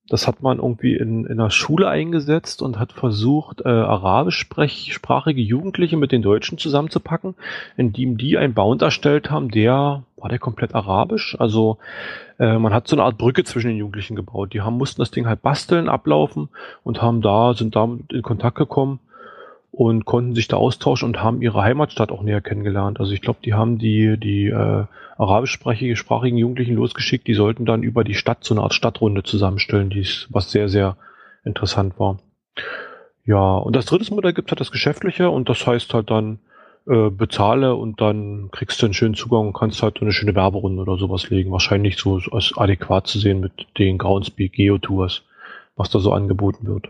das 0.07 0.27
hat 0.27 0.43
man 0.43 0.59
irgendwie 0.59 0.95
in, 0.95 1.25
in 1.25 1.37
der 1.37 1.49
Schule 1.49 1.89
eingesetzt 1.89 2.61
und 2.61 2.77
hat 2.77 2.93
versucht, 2.93 3.61
äh, 3.61 3.69
arabischsprachige 3.69 5.41
Jugendliche 5.41 5.97
mit 5.97 6.11
den 6.11 6.21
Deutschen 6.21 6.59
zusammenzupacken, 6.59 7.33
indem 7.75 8.17
die 8.17 8.37
einen 8.37 8.53
Bound 8.53 8.83
erstellt 8.83 9.31
haben, 9.31 9.49
der, 9.49 10.03
war 10.15 10.29
der 10.29 10.37
komplett 10.37 10.75
arabisch? 10.75 11.35
Also 11.39 11.79
äh, 12.37 12.59
man 12.59 12.71
hat 12.71 12.87
so 12.87 12.95
eine 12.95 13.03
Art 13.03 13.17
Brücke 13.17 13.43
zwischen 13.43 13.69
den 13.69 13.77
Jugendlichen 13.77 14.15
gebaut. 14.15 14.53
Die 14.53 14.61
haben, 14.61 14.77
mussten 14.77 15.01
das 15.01 15.09
Ding 15.09 15.25
halt 15.25 15.41
basteln, 15.41 15.89
ablaufen 15.89 16.49
und 16.83 17.01
haben 17.01 17.23
da, 17.23 17.55
sind 17.55 17.75
da 17.75 17.89
in 18.11 18.21
Kontakt 18.21 18.59
gekommen 18.59 18.99
und 19.73 20.05
konnten 20.05 20.35
sich 20.35 20.47
da 20.47 20.57
austauschen 20.57 21.07
und 21.07 21.23
haben 21.23 21.41
ihre 21.41 21.63
Heimatstadt 21.63 22.11
auch 22.11 22.21
näher 22.21 22.41
kennengelernt. 22.41 22.99
Also 22.99 23.11
ich 23.11 23.21
glaube, 23.21 23.39
die 23.43 23.55
haben 23.55 23.79
die, 23.79 24.19
die 24.19 24.45
äh, 24.45 24.85
arabischsprachige 25.17 25.95
sprachigen 25.95 26.37
Jugendlichen 26.37 26.75
losgeschickt, 26.75 27.27
die 27.27 27.33
sollten 27.33 27.65
dann 27.65 27.81
über 27.81 28.03
die 28.03 28.13
Stadt 28.13 28.43
so 28.43 28.53
eine 28.53 28.61
Art 28.61 28.75
Stadtrunde 28.75 29.23
zusammenstellen, 29.23 29.89
dies, 29.89 30.27
was 30.29 30.51
sehr, 30.51 30.69
sehr 30.69 30.95
interessant 31.43 31.99
war. 31.99 32.19
Ja, 33.25 33.57
und 33.57 33.75
das 33.75 33.87
dritte 33.87 34.13
Modell 34.13 34.33
gibt 34.33 34.51
halt 34.51 34.59
das 34.59 34.71
Geschäftliche 34.71 35.31
und 35.31 35.49
das 35.49 35.65
heißt 35.65 35.91
halt 35.95 36.11
dann, 36.11 36.37
äh, 36.85 37.09
bezahle 37.09 37.73
und 37.73 37.99
dann 37.99 38.49
kriegst 38.51 38.79
du 38.79 38.85
einen 38.85 38.93
schönen 38.93 39.15
Zugang 39.15 39.47
und 39.47 39.53
kannst 39.53 39.81
halt 39.81 39.97
so 39.97 40.05
eine 40.05 40.11
schöne 40.11 40.35
Werberunde 40.35 40.83
oder 40.83 40.97
sowas 40.97 41.31
legen. 41.31 41.51
Wahrscheinlich 41.51 41.97
so 41.97 42.19
als 42.31 42.53
adäquat 42.55 43.07
zu 43.07 43.17
sehen 43.17 43.39
mit 43.39 43.53
den 43.79 43.97
Groundspeak 43.97 44.51
Geo 44.53 44.77
Tours, 44.77 45.23
was 45.75 45.89
da 45.89 45.97
so 45.97 46.11
angeboten 46.11 46.67
wird. 46.67 46.89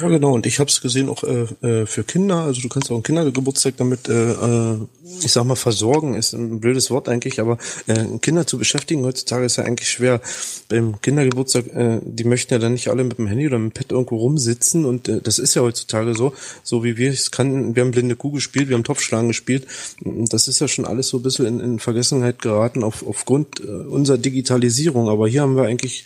Ja, 0.00 0.08
genau. 0.08 0.34
Und 0.34 0.46
ich 0.46 0.60
habe 0.60 0.70
es 0.70 0.80
gesehen 0.80 1.08
auch 1.08 1.24
äh, 1.24 1.42
äh, 1.66 1.86
für 1.86 2.04
Kinder. 2.04 2.42
Also 2.42 2.60
du 2.60 2.68
kannst 2.68 2.90
auch 2.90 2.94
einen 2.94 3.02
Kindergeburtstag 3.02 3.76
damit, 3.78 4.08
äh, 4.08 4.32
äh, 4.32 4.78
ich 5.22 5.32
sag 5.32 5.44
mal, 5.44 5.56
versorgen. 5.56 6.14
Ist 6.14 6.34
ein 6.34 6.60
blödes 6.60 6.90
Wort 6.90 7.08
eigentlich, 7.08 7.40
aber 7.40 7.58
äh, 7.86 8.04
Kinder 8.20 8.46
zu 8.46 8.58
beschäftigen 8.58 9.04
heutzutage 9.04 9.44
ist 9.44 9.56
ja 9.56 9.64
eigentlich 9.64 9.88
schwer. 9.88 10.20
Beim 10.68 11.00
Kindergeburtstag, 11.00 11.66
äh, 11.74 12.00
die 12.04 12.24
möchten 12.24 12.54
ja 12.54 12.60
dann 12.60 12.72
nicht 12.72 12.88
alle 12.88 13.02
mit 13.02 13.18
dem 13.18 13.26
Handy 13.26 13.46
oder 13.46 13.58
mit 13.58 13.74
dem 13.74 13.82
Pad 13.82 13.92
irgendwo 13.92 14.16
rumsitzen. 14.18 14.84
Und 14.84 15.08
äh, 15.08 15.20
das 15.20 15.40
ist 15.40 15.54
ja 15.54 15.62
heutzutage 15.62 16.14
so, 16.14 16.32
so 16.62 16.84
wie 16.84 16.96
wir 16.96 17.10
es 17.10 17.32
kann. 17.32 17.74
Wir 17.74 17.82
haben 17.82 17.90
blinde 17.90 18.14
Kuh 18.14 18.30
gespielt, 18.30 18.68
wir 18.68 18.76
haben 18.76 18.84
Topfschlagen 18.84 19.28
gespielt. 19.28 19.66
Das 20.04 20.46
ist 20.46 20.60
ja 20.60 20.68
schon 20.68 20.84
alles 20.84 21.08
so 21.08 21.16
ein 21.16 21.22
bisschen 21.22 21.46
in, 21.46 21.60
in 21.60 21.78
Vergessenheit 21.80 22.40
geraten 22.40 22.84
auf, 22.84 23.04
aufgrund 23.04 23.60
äh, 23.60 23.66
unserer 23.66 24.18
Digitalisierung. 24.18 25.08
Aber 25.08 25.26
hier 25.26 25.42
haben 25.42 25.56
wir 25.56 25.64
eigentlich 25.64 26.04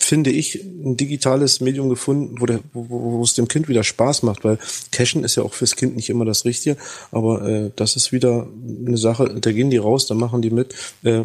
finde 0.00 0.30
ich, 0.30 0.62
ein 0.62 0.96
digitales 0.96 1.60
Medium 1.60 1.88
gefunden, 1.88 2.40
wo, 2.40 2.46
der, 2.46 2.60
wo, 2.74 2.86
wo 2.88 3.22
es 3.22 3.34
dem 3.34 3.48
Kind 3.48 3.68
wieder 3.68 3.82
Spaß 3.82 4.22
macht, 4.22 4.44
weil 4.44 4.58
Cashen 4.92 5.24
ist 5.24 5.36
ja 5.36 5.42
auch 5.42 5.54
fürs 5.54 5.76
Kind 5.76 5.96
nicht 5.96 6.10
immer 6.10 6.26
das 6.26 6.44
Richtige, 6.44 6.76
aber 7.10 7.48
äh, 7.48 7.70
das 7.74 7.96
ist 7.96 8.12
wieder 8.12 8.46
eine 8.86 8.98
Sache, 8.98 9.40
da 9.40 9.52
gehen 9.52 9.70
die 9.70 9.78
raus, 9.78 10.06
da 10.06 10.14
machen 10.14 10.42
die 10.42 10.50
mit. 10.50 10.74
Äh, 11.02 11.24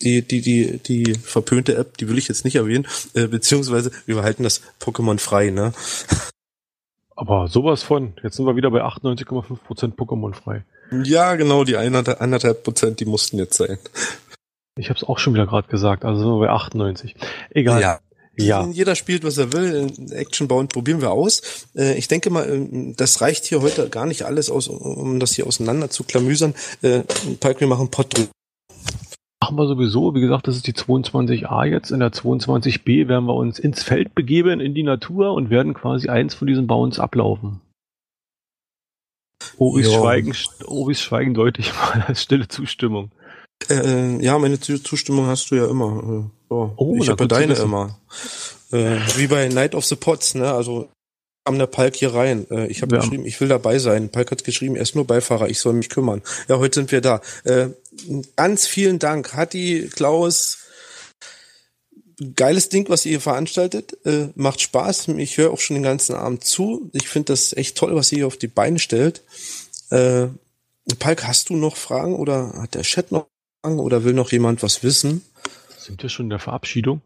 die, 0.00 0.22
die, 0.22 0.40
die, 0.40 0.78
die 0.78 1.14
verpönte 1.14 1.76
App, 1.76 1.96
die 1.98 2.08
will 2.08 2.18
ich 2.18 2.26
jetzt 2.26 2.44
nicht 2.44 2.56
erwähnen, 2.56 2.88
äh, 3.14 3.28
beziehungsweise 3.28 3.92
wir 4.06 4.16
behalten 4.16 4.42
das 4.42 4.62
Pokémon 4.80 5.18
frei, 5.18 5.50
ne? 5.50 5.72
Aber 7.14 7.46
sowas 7.48 7.82
von, 7.82 8.14
jetzt 8.22 8.36
sind 8.36 8.46
wir 8.46 8.56
wieder 8.56 8.70
bei 8.70 8.82
98,5% 8.82 9.94
Pokémon 9.94 10.34
frei. 10.34 10.64
Ja, 11.04 11.36
genau, 11.36 11.64
die 11.64 11.76
anderthalb 11.76 12.64
Prozent, 12.64 13.00
die 13.00 13.04
mussten 13.04 13.38
jetzt 13.38 13.56
sein. 13.56 13.78
Ich 14.78 14.88
habe 14.88 14.96
es 14.98 15.04
auch 15.04 15.18
schon 15.18 15.34
wieder 15.34 15.46
gerade 15.46 15.68
gesagt, 15.68 16.04
also 16.04 16.20
sind 16.20 16.28
wir 16.30 16.46
bei 16.46 16.50
98. 16.50 17.14
Egal. 17.50 17.80
Ja. 17.80 18.00
Ja. 18.38 18.66
Jeder 18.66 18.94
spielt, 18.94 19.24
was 19.24 19.36
er 19.36 19.52
will. 19.52 19.92
Action 20.12 20.48
Bound 20.48 20.72
probieren 20.72 21.02
wir 21.02 21.10
aus. 21.10 21.66
Äh, 21.76 21.98
Ich 21.98 22.08
denke 22.08 22.30
mal, 22.30 22.48
äh, 22.48 22.94
das 22.96 23.20
reicht 23.20 23.44
hier 23.44 23.60
heute 23.60 23.90
gar 23.90 24.06
nicht 24.06 24.22
alles 24.22 24.48
aus, 24.48 24.68
um 24.68 25.20
das 25.20 25.34
hier 25.34 25.46
auseinander 25.46 25.90
zu 25.90 26.04
klamüsern. 26.04 26.54
Äh, 26.80 27.00
Pike, 27.40 27.60
wir 27.60 27.66
machen 27.66 27.90
Pott 27.90 28.16
drüber. 28.16 28.30
machen 29.42 29.56
wir 29.58 29.66
sowieso. 29.66 30.14
Wie 30.14 30.22
gesagt, 30.22 30.48
das 30.48 30.56
ist 30.56 30.66
die 30.66 30.72
22a 30.72 31.64
jetzt. 31.66 31.90
In 31.90 32.00
der 32.00 32.10
22b 32.10 33.06
werden 33.08 33.26
wir 33.26 33.34
uns 33.34 33.58
ins 33.58 33.82
Feld 33.82 34.14
begeben, 34.14 34.60
in 34.60 34.72
die 34.72 34.82
Natur 34.82 35.34
und 35.34 35.50
werden 35.50 35.74
quasi 35.74 36.08
eins 36.08 36.34
von 36.34 36.46
diesen 36.48 36.66
Bounds 36.66 36.98
ablaufen. 36.98 37.60
Obis 39.58 39.92
Schweigen, 39.92 40.34
Obis 40.66 41.02
Schweigen 41.02 41.34
deutlich 41.34 41.70
mal 41.94 42.02
als 42.06 42.22
stille 42.22 42.48
Zustimmung. 42.48 43.10
Äh, 43.68 44.22
ja, 44.22 44.38
meine 44.38 44.58
Zustimmung 44.60 45.26
hast 45.26 45.50
du 45.50 45.56
ja 45.56 45.66
immer. 45.68 46.30
Oh, 46.48 46.70
oh 46.76 46.96
ich 47.00 47.08
habe 47.08 47.28
deine 47.28 47.54
immer. 47.54 47.98
Äh, 48.72 48.98
wie 49.16 49.26
bei 49.26 49.48
Night 49.48 49.74
of 49.74 49.84
the 49.84 49.96
Pots, 49.96 50.34
ne? 50.34 50.52
Also 50.52 50.88
kam 51.44 51.58
der 51.58 51.66
Palk 51.66 51.96
hier 51.96 52.14
rein. 52.14 52.46
Äh, 52.50 52.66
ich 52.68 52.82
habe 52.82 52.94
ja. 52.94 53.00
geschrieben, 53.00 53.26
ich 53.26 53.40
will 53.40 53.48
dabei 53.48 53.78
sein. 53.78 54.10
Palk 54.10 54.30
hat 54.30 54.44
geschrieben, 54.44 54.76
er 54.76 54.82
ist 54.82 54.94
nur 54.94 55.06
Beifahrer, 55.06 55.48
ich 55.48 55.58
soll 55.58 55.72
mich 55.74 55.88
kümmern. 55.88 56.22
Ja, 56.48 56.58
heute 56.58 56.80
sind 56.80 56.92
wir 56.92 57.00
da. 57.00 57.20
Äh, 57.44 57.68
ganz 58.36 58.66
vielen 58.66 58.98
Dank, 58.98 59.34
Hatti, 59.34 59.90
Klaus. 59.92 60.58
Geiles 62.36 62.68
Ding, 62.68 62.88
was 62.88 63.04
ihr 63.04 63.10
hier 63.10 63.20
veranstaltet. 63.20 63.98
Äh, 64.06 64.28
macht 64.34 64.60
Spaß. 64.60 65.08
Ich 65.08 65.38
höre 65.38 65.50
auch 65.50 65.58
schon 65.58 65.74
den 65.74 65.82
ganzen 65.82 66.14
Abend 66.14 66.44
zu. 66.44 66.90
Ich 66.92 67.08
finde 67.08 67.32
das 67.32 67.52
echt 67.54 67.76
toll, 67.76 67.94
was 67.96 68.12
ihr 68.12 68.18
hier 68.18 68.26
auf 68.26 68.36
die 68.36 68.48
Beine 68.48 68.78
stellt. 68.78 69.22
Äh, 69.90 70.28
Palk, 70.98 71.24
hast 71.26 71.48
du 71.48 71.56
noch 71.56 71.76
Fragen 71.76 72.14
oder 72.14 72.52
hat 72.54 72.74
der 72.74 72.82
Chat 72.82 73.10
noch 73.10 73.26
oder 73.62 74.04
will 74.04 74.12
noch 74.12 74.32
jemand 74.32 74.62
was 74.62 74.82
wissen? 74.82 75.22
Sind 75.76 76.02
wir 76.02 76.10
schon 76.10 76.26
in 76.26 76.30
der 76.30 76.38
Verabschiedung? 76.38 77.00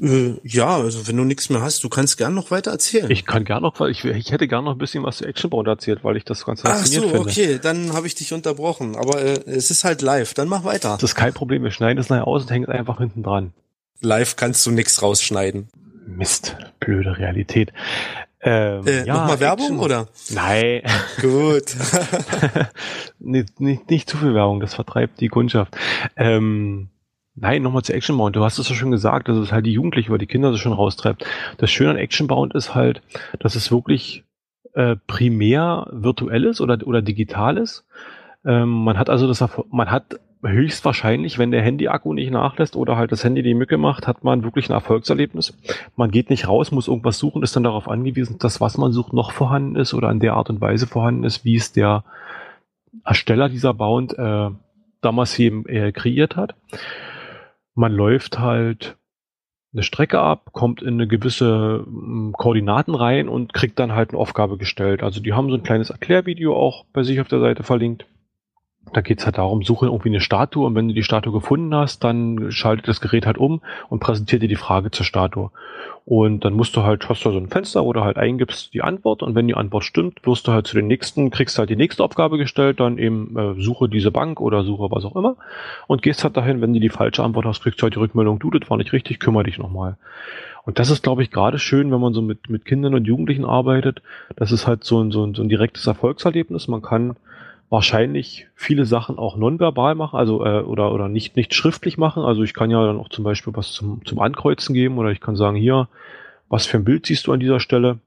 Äh, 0.00 0.34
ja, 0.42 0.76
also 0.76 1.06
wenn 1.06 1.16
du 1.16 1.24
nichts 1.24 1.50
mehr 1.50 1.60
hast, 1.60 1.84
du 1.84 1.88
kannst 1.88 2.16
gern 2.16 2.34
noch 2.34 2.50
weiter 2.50 2.72
erzählen. 2.72 3.10
Ich 3.10 3.26
kann 3.26 3.44
gern 3.44 3.62
noch, 3.62 3.78
weil 3.78 3.90
ich, 3.90 4.04
ich 4.04 4.32
hätte 4.32 4.48
gern 4.48 4.64
noch 4.64 4.72
ein 4.72 4.78
bisschen 4.78 5.04
was 5.04 5.18
zu 5.18 5.24
Actionbound 5.24 5.68
erzählt, 5.68 6.02
weil 6.02 6.16
ich 6.16 6.24
das 6.24 6.44
ganz 6.44 6.62
faszinierend 6.62 7.12
finde. 7.12 7.28
Ach 7.28 7.34
so, 7.34 7.40
okay, 7.42 7.60
dann 7.62 7.92
habe 7.92 8.06
ich 8.06 8.14
dich 8.14 8.32
unterbrochen, 8.32 8.96
aber 8.96 9.20
äh, 9.20 9.40
es 9.46 9.70
ist 9.70 9.84
halt 9.84 10.02
live, 10.02 10.34
dann 10.34 10.48
mach 10.48 10.64
weiter. 10.64 10.96
Das 11.00 11.10
ist 11.10 11.14
kein 11.14 11.32
Problem, 11.32 11.62
wir 11.62 11.70
schneiden 11.70 11.98
es 11.98 12.08
nachher 12.08 12.26
aus 12.26 12.42
und 12.42 12.50
hängen 12.50 12.64
es 12.64 12.70
einfach 12.70 12.98
hinten 12.98 13.22
dran. 13.22 13.52
Live 14.00 14.36
kannst 14.36 14.66
du 14.66 14.70
nichts 14.70 15.00
rausschneiden. 15.02 15.68
Mist, 16.06 16.56
blöde 16.80 17.16
Realität. 17.16 17.72
Ähm, 18.44 18.86
äh, 18.86 19.06
ja, 19.06 19.14
Nochmal 19.14 19.40
Werbung 19.40 19.66
Action. 19.66 19.78
oder? 19.80 20.06
Nein. 20.30 20.82
Gut. 21.20 21.74
nicht, 23.18 23.60
nicht, 23.60 23.90
nicht 23.90 24.08
zu 24.08 24.18
viel 24.18 24.34
Werbung, 24.34 24.60
das 24.60 24.74
vertreibt 24.74 25.20
die 25.20 25.28
Kundschaft. 25.28 25.76
Ähm, 26.16 26.90
Nein, 27.36 27.62
nochmal 27.62 27.82
zu 27.82 27.92
Actionbound. 27.92 28.36
Du 28.36 28.44
hast 28.44 28.58
es 28.58 28.68
ja 28.68 28.76
schon 28.76 28.92
gesagt, 28.92 29.28
dass 29.28 29.36
es 29.36 29.50
halt 29.50 29.66
die 29.66 29.72
Jugendlichen 29.72 30.12
oder 30.12 30.20
die 30.20 30.26
Kinder 30.26 30.52
so 30.52 30.56
schon 30.56 30.72
raustreibt. 30.72 31.26
Das 31.58 31.68
Schöne 31.70 31.90
an 31.90 31.96
Actionbound 31.96 32.54
ist 32.54 32.76
halt, 32.76 33.02
dass 33.40 33.56
es 33.56 33.72
wirklich 33.72 34.22
äh, 34.74 34.94
primär 35.08 35.88
virtuell 35.90 36.44
ist 36.44 36.60
oder, 36.60 36.78
oder 36.86 37.02
digital 37.02 37.58
ist. 37.58 37.84
Ähm, 38.44 38.68
man 38.68 38.98
hat 38.98 39.10
also 39.10 39.26
das, 39.26 39.44
man 39.70 39.90
hat 39.90 40.20
höchstwahrscheinlich, 40.44 41.38
wenn 41.38 41.50
der 41.50 41.62
Handy-Akku 41.62 42.12
nicht 42.12 42.30
nachlässt 42.30 42.76
oder 42.76 42.96
halt 42.96 43.12
das 43.12 43.24
Handy 43.24 43.42
die 43.42 43.54
Mücke 43.54 43.78
macht, 43.78 44.06
hat 44.06 44.24
man 44.24 44.44
wirklich 44.44 44.68
ein 44.68 44.74
Erfolgserlebnis. 44.74 45.56
Man 45.96 46.10
geht 46.10 46.30
nicht 46.30 46.46
raus, 46.48 46.70
muss 46.70 46.88
irgendwas 46.88 47.18
suchen, 47.18 47.42
ist 47.42 47.56
dann 47.56 47.62
darauf 47.62 47.88
angewiesen, 47.88 48.38
dass 48.38 48.60
was 48.60 48.76
man 48.78 48.92
sucht 48.92 49.12
noch 49.12 49.32
vorhanden 49.32 49.76
ist 49.76 49.94
oder 49.94 50.10
in 50.10 50.20
der 50.20 50.34
Art 50.34 50.50
und 50.50 50.60
Weise 50.60 50.86
vorhanden 50.86 51.24
ist, 51.24 51.44
wie 51.44 51.56
es 51.56 51.72
der 51.72 52.04
Ersteller 53.04 53.48
dieser 53.48 53.74
Bound 53.74 54.16
äh, 54.18 54.50
damals 55.00 55.38
eben 55.38 55.66
äh, 55.66 55.92
kreiert 55.92 56.36
hat 56.36 56.54
man 57.74 57.92
läuft 57.92 58.38
halt 58.38 58.96
eine 59.72 59.82
Strecke 59.82 60.20
ab, 60.20 60.50
kommt 60.52 60.82
in 60.82 60.94
eine 60.94 61.08
gewisse 61.08 61.84
hm, 61.84 62.32
Koordinaten 62.36 62.94
rein 62.94 63.28
und 63.28 63.52
kriegt 63.52 63.78
dann 63.78 63.92
halt 63.92 64.10
eine 64.10 64.18
Aufgabe 64.18 64.56
gestellt. 64.56 65.02
Also 65.02 65.20
die 65.20 65.32
haben 65.32 65.50
so 65.50 65.56
ein 65.56 65.64
kleines 65.64 65.90
Erklärvideo 65.90 66.56
auch 66.56 66.84
bei 66.92 67.02
sich 67.02 67.20
auf 67.20 67.28
der 67.28 67.40
Seite 67.40 67.64
verlinkt. 67.64 68.06
Da 68.92 69.00
geht's 69.00 69.24
halt 69.24 69.38
darum, 69.38 69.62
suche 69.62 69.86
irgendwie 69.86 70.10
eine 70.10 70.20
Statue 70.20 70.66
und 70.66 70.74
wenn 70.74 70.88
du 70.88 70.94
die 70.94 71.02
Statue 71.02 71.32
gefunden 71.32 71.74
hast, 71.74 72.04
dann 72.04 72.52
schaltet 72.52 72.86
das 72.86 73.00
Gerät 73.00 73.26
halt 73.26 73.38
um 73.38 73.60
und 73.88 74.00
präsentiert 74.00 74.42
dir 74.42 74.48
die 74.48 74.56
Frage 74.56 74.90
zur 74.90 75.06
Statue. 75.06 75.50
Und 76.04 76.44
dann 76.44 76.52
musst 76.52 76.76
du 76.76 76.82
halt, 76.82 77.08
hast 77.08 77.24
du 77.24 77.30
so 77.30 77.38
ein 77.38 77.48
Fenster, 77.48 77.84
wo 77.84 77.92
du 77.92 78.04
halt 78.04 78.18
eingibst 78.18 78.74
die 78.74 78.82
Antwort 78.82 79.22
und 79.22 79.34
wenn 79.34 79.48
die 79.48 79.54
Antwort 79.54 79.84
stimmt, 79.84 80.24
wirst 80.26 80.46
du 80.46 80.52
halt 80.52 80.66
zu 80.66 80.76
den 80.76 80.86
nächsten, 80.86 81.30
kriegst 81.30 81.58
halt 81.58 81.70
die 81.70 81.76
nächste 81.76 82.04
Aufgabe 82.04 82.36
gestellt, 82.36 82.78
dann 82.78 82.98
eben 82.98 83.36
äh, 83.38 83.60
suche 83.60 83.88
diese 83.88 84.10
Bank 84.10 84.40
oder 84.40 84.64
suche 84.64 84.90
was 84.90 85.04
auch 85.04 85.16
immer 85.16 85.36
und 85.86 86.02
gehst 86.02 86.22
halt 86.22 86.36
dahin, 86.36 86.60
wenn 86.60 86.74
du 86.74 86.80
die 86.80 86.90
falsche 86.90 87.24
Antwort 87.24 87.46
hast, 87.46 87.62
kriegst 87.62 87.80
du 87.80 87.84
halt 87.84 87.94
die 87.94 88.00
Rückmeldung, 88.00 88.38
du, 88.38 88.50
das 88.50 88.68
war 88.68 88.76
nicht 88.76 88.92
richtig, 88.92 89.18
kümmere 89.18 89.44
dich 89.44 89.58
nochmal. 89.58 89.96
Und 90.64 90.78
das 90.78 90.90
ist, 90.90 91.02
glaube 91.02 91.22
ich, 91.22 91.30
gerade 91.30 91.58
schön, 91.58 91.90
wenn 91.92 92.00
man 92.00 92.14
so 92.14 92.22
mit, 92.22 92.48
mit 92.48 92.64
Kindern 92.64 92.94
und 92.94 93.06
Jugendlichen 93.06 93.44
arbeitet. 93.44 94.02
Das 94.36 94.50
ist 94.50 94.66
halt 94.66 94.84
so 94.84 95.02
ein, 95.02 95.10
so 95.10 95.24
ein, 95.24 95.34
so 95.34 95.42
ein 95.42 95.48
direktes 95.48 95.86
Erfolgserlebnis. 95.86 96.68
Man 96.68 96.80
kann 96.80 97.16
wahrscheinlich 97.74 98.46
viele 98.54 98.86
Sachen 98.86 99.18
auch 99.18 99.36
nonverbal 99.36 99.96
machen, 99.96 100.16
also 100.16 100.44
äh, 100.46 100.62
oder 100.62 100.92
oder 100.92 101.08
nicht 101.08 101.36
nicht 101.36 101.54
schriftlich 101.54 101.98
machen. 101.98 102.22
Also 102.22 102.44
ich 102.44 102.54
kann 102.54 102.70
ja 102.70 102.86
dann 102.86 102.98
auch 102.98 103.08
zum 103.08 103.24
Beispiel 103.24 103.52
was 103.56 103.72
zum 103.72 104.04
zum 104.04 104.20
Ankreuzen 104.20 104.74
geben 104.74 104.96
oder 104.96 105.10
ich 105.10 105.20
kann 105.20 105.34
sagen 105.34 105.56
hier, 105.56 105.88
was 106.48 106.66
für 106.66 106.78
ein 106.78 106.84
Bild 106.84 107.04
siehst 107.04 107.26
du 107.26 107.32
an 107.32 107.40
dieser 107.40 107.58
Stelle? 107.58 107.98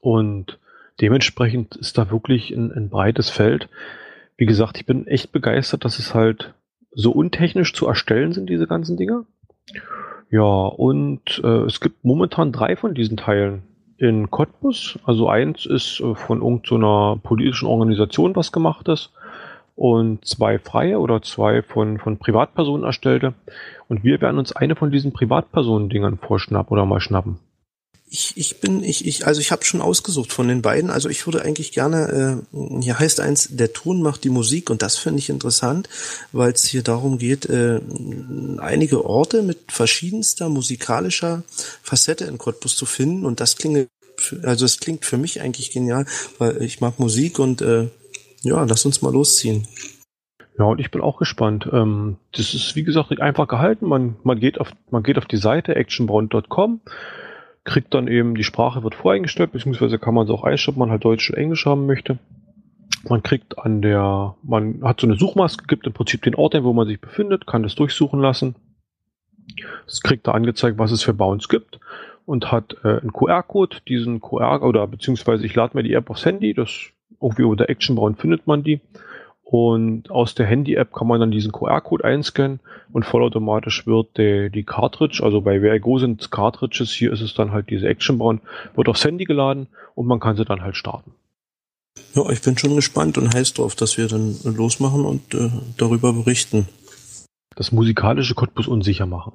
Und 0.00 0.58
dementsprechend 1.00 1.76
ist 1.76 1.96
da 1.96 2.10
wirklich 2.10 2.50
ein, 2.50 2.72
ein 2.72 2.90
breites 2.90 3.30
Feld. 3.30 3.68
Wie 4.36 4.46
gesagt, 4.46 4.78
ich 4.78 4.84
bin 4.84 5.06
echt 5.06 5.30
begeistert, 5.30 5.84
dass 5.84 6.00
es 6.00 6.12
halt 6.12 6.52
so 6.90 7.12
untechnisch 7.12 7.72
zu 7.72 7.86
erstellen 7.86 8.32
sind 8.32 8.50
diese 8.50 8.66
ganzen 8.66 8.96
Dinge. 8.96 9.26
Ja, 10.28 10.42
und 10.42 11.40
äh, 11.44 11.64
es 11.66 11.80
gibt 11.80 12.04
momentan 12.04 12.50
drei 12.50 12.74
von 12.74 12.94
diesen 12.94 13.16
Teilen 13.16 13.62
in 13.98 14.30
Cottbus. 14.30 14.98
Also 15.04 15.28
eins 15.28 15.66
ist 15.66 16.00
äh, 16.00 16.14
von 16.14 16.42
irgendeiner 16.42 17.18
politischen 17.22 17.66
Organisation 17.66 18.36
was 18.36 18.52
gemachtes 18.52 19.10
und 19.74 20.24
zwei 20.24 20.58
freie 20.58 20.98
oder 20.98 21.22
zwei 21.22 21.62
von, 21.62 21.98
von 21.98 22.18
Privatpersonen 22.18 22.84
erstellte. 22.84 23.34
Und 23.88 24.04
wir 24.04 24.20
werden 24.20 24.38
uns 24.38 24.52
eine 24.52 24.74
von 24.74 24.90
diesen 24.90 25.12
Privatpersonen-Dingern 25.12 26.18
vorschnappen 26.18 26.72
oder 26.72 26.86
mal 26.86 27.00
schnappen. 27.00 27.38
Ich, 28.08 28.34
ich 28.36 28.60
bin, 28.60 28.84
ich, 28.84 29.04
ich, 29.04 29.26
also 29.26 29.40
ich 29.40 29.50
habe 29.50 29.64
schon 29.64 29.80
ausgesucht 29.80 30.32
von 30.32 30.46
den 30.46 30.62
beiden. 30.62 30.90
Also 30.90 31.08
ich 31.08 31.26
würde 31.26 31.42
eigentlich 31.42 31.72
gerne, 31.72 32.42
äh, 32.52 32.80
hier 32.80 32.98
heißt 32.98 33.18
eins, 33.18 33.48
der 33.50 33.72
Ton 33.72 34.00
macht 34.00 34.22
die 34.22 34.30
Musik 34.30 34.70
und 34.70 34.82
das 34.82 34.96
finde 34.96 35.18
ich 35.18 35.28
interessant, 35.28 35.88
weil 36.30 36.52
es 36.52 36.64
hier 36.64 36.82
darum 36.82 37.18
geht, 37.18 37.46
äh, 37.46 37.80
einige 38.58 39.04
Orte 39.04 39.42
mit 39.42 39.72
verschiedenster 39.72 40.48
musikalischer 40.48 41.42
Facette 41.82 42.24
in 42.26 42.38
Cottbus 42.38 42.76
zu 42.76 42.86
finden 42.86 43.26
und 43.26 43.40
das 43.40 43.56
klingt, 43.56 43.88
also 44.42 44.64
es 44.64 44.78
klingt 44.78 45.04
für 45.04 45.18
mich 45.18 45.40
eigentlich 45.40 45.72
genial, 45.72 46.06
weil 46.38 46.62
ich 46.62 46.80
mag 46.80 47.00
Musik 47.00 47.40
und 47.40 47.60
äh, 47.60 47.88
ja, 48.42 48.62
lass 48.62 48.86
uns 48.86 49.02
mal 49.02 49.12
losziehen. 49.12 49.66
Ja, 50.58 50.64
und 50.64 50.80
ich 50.80 50.90
bin 50.90 51.02
auch 51.02 51.18
gespannt. 51.18 51.68
Ähm, 51.72 52.16
das 52.32 52.54
ist, 52.54 52.76
wie 52.76 52.84
gesagt, 52.84 53.20
einfach 53.20 53.48
gehalten. 53.48 53.86
Man, 53.86 54.16
man, 54.22 54.40
geht, 54.40 54.58
auf, 54.58 54.70
man 54.90 55.02
geht 55.02 55.18
auf 55.18 55.26
die 55.26 55.36
Seite 55.36 55.74
actionbound.com 55.76 56.80
kriegt 57.66 57.92
dann 57.92 58.08
eben, 58.08 58.34
die 58.34 58.44
Sprache 58.44 58.82
wird 58.82 58.94
voreingestellt, 58.94 59.52
beziehungsweise 59.52 59.98
kann 59.98 60.14
man 60.14 60.24
es 60.24 60.30
auch 60.30 60.44
einstellen, 60.44 60.76
ob 60.76 60.78
man 60.78 60.90
halt 60.90 61.04
Deutsch 61.04 61.28
und 61.28 61.36
Englisch 61.36 61.66
haben 61.66 61.84
möchte. 61.86 62.18
Man 63.08 63.22
kriegt 63.22 63.58
an 63.58 63.82
der, 63.82 64.36
man 64.42 64.82
hat 64.82 65.00
so 65.00 65.06
eine 65.06 65.16
Suchmaske, 65.16 65.66
gibt 65.66 65.86
im 65.86 65.92
Prinzip 65.92 66.22
den 66.22 66.34
Ort 66.34 66.54
wo 66.62 66.72
man 66.72 66.86
sich 66.86 67.00
befindet, 67.00 67.46
kann 67.46 67.62
das 67.62 67.74
durchsuchen 67.74 68.20
lassen. 68.20 68.54
Es 69.86 70.00
kriegt 70.00 70.26
da 70.26 70.32
angezeigt, 70.32 70.78
was 70.78 70.92
es 70.92 71.02
für 71.02 71.12
Bounds 71.12 71.48
gibt 71.48 71.78
und 72.24 72.50
hat 72.50 72.76
äh, 72.84 73.00
einen 73.00 73.12
QR-Code. 73.12 73.78
Diesen 73.88 74.20
QR 74.20 74.62
oder 74.62 74.86
beziehungsweise 74.86 75.44
ich 75.44 75.54
lade 75.54 75.76
mir 75.76 75.82
die 75.82 75.94
App 75.94 76.10
aufs 76.10 76.24
Handy, 76.24 76.54
das 76.54 76.70
irgendwie 77.20 77.44
unter 77.44 77.68
Action 77.68 77.96
Bound 77.96 78.18
findet 78.18 78.46
man 78.46 78.62
die. 78.62 78.80
Und 79.48 80.10
aus 80.10 80.34
der 80.34 80.44
Handy-App 80.44 80.92
kann 80.92 81.06
man 81.06 81.20
dann 81.20 81.30
diesen 81.30 81.52
QR-Code 81.52 82.04
einscannen 82.04 82.58
und 82.92 83.06
vollautomatisch 83.06 83.86
wird 83.86 84.18
die, 84.18 84.50
die 84.50 84.64
Cartridge, 84.64 85.20
also 85.22 85.40
bei 85.40 85.60
VRGO 85.60 86.00
sind 86.00 86.32
Cartridges, 86.32 86.90
hier 86.90 87.12
ist 87.12 87.20
es 87.20 87.32
dann 87.34 87.52
halt 87.52 87.70
diese 87.70 87.86
Action 87.86 88.18
Bound, 88.18 88.42
wird 88.74 88.88
aufs 88.88 89.04
Handy 89.04 89.24
geladen 89.24 89.68
und 89.94 90.08
man 90.08 90.18
kann 90.18 90.36
sie 90.36 90.44
dann 90.44 90.62
halt 90.62 90.74
starten. 90.74 91.12
Ja, 92.14 92.28
ich 92.30 92.42
bin 92.42 92.58
schon 92.58 92.74
gespannt 92.74 93.18
und 93.18 93.32
heiß 93.32 93.54
drauf, 93.54 93.76
dass 93.76 93.96
wir 93.96 94.08
dann 94.08 94.36
losmachen 94.42 95.04
und 95.04 95.32
äh, 95.34 95.48
darüber 95.76 96.12
berichten. 96.12 96.66
Das 97.54 97.70
musikalische 97.70 98.34
Cottbus 98.34 98.66
unsicher 98.66 99.06
machen. 99.06 99.32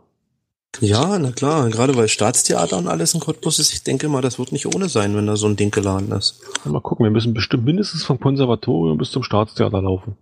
Ja, 0.82 1.20
na 1.20 1.32
klar, 1.32 1.70
gerade 1.70 1.96
weil 1.96 2.08
Staatstheater 2.08 2.76
und 2.76 2.88
alles 2.88 3.14
in 3.14 3.20
Cottbus 3.20 3.60
ist, 3.60 3.72
ich 3.72 3.84
denke 3.84 4.10
mal, 4.10 4.24
das 4.24 4.40
wird 4.40 4.52
nicht 4.52 4.66
ohne 4.66 4.90
sein, 4.90 5.16
wenn 5.16 5.28
da 5.28 5.36
so 5.36 5.46
ein 5.46 5.56
Ding 5.56 5.70
geladen 5.70 6.12
ist. 6.12 6.42
Mal 6.66 6.82
gucken, 6.82 7.04
wir 7.04 7.12
müssen 7.12 7.36
bestimmt 7.36 7.66
mindestens 7.66 8.04
vom 8.04 8.20
Konservatorium 8.20 8.98
bis 8.98 9.12
zum 9.12 9.22
Staatstheater 9.22 9.80
laufen. 9.80 10.18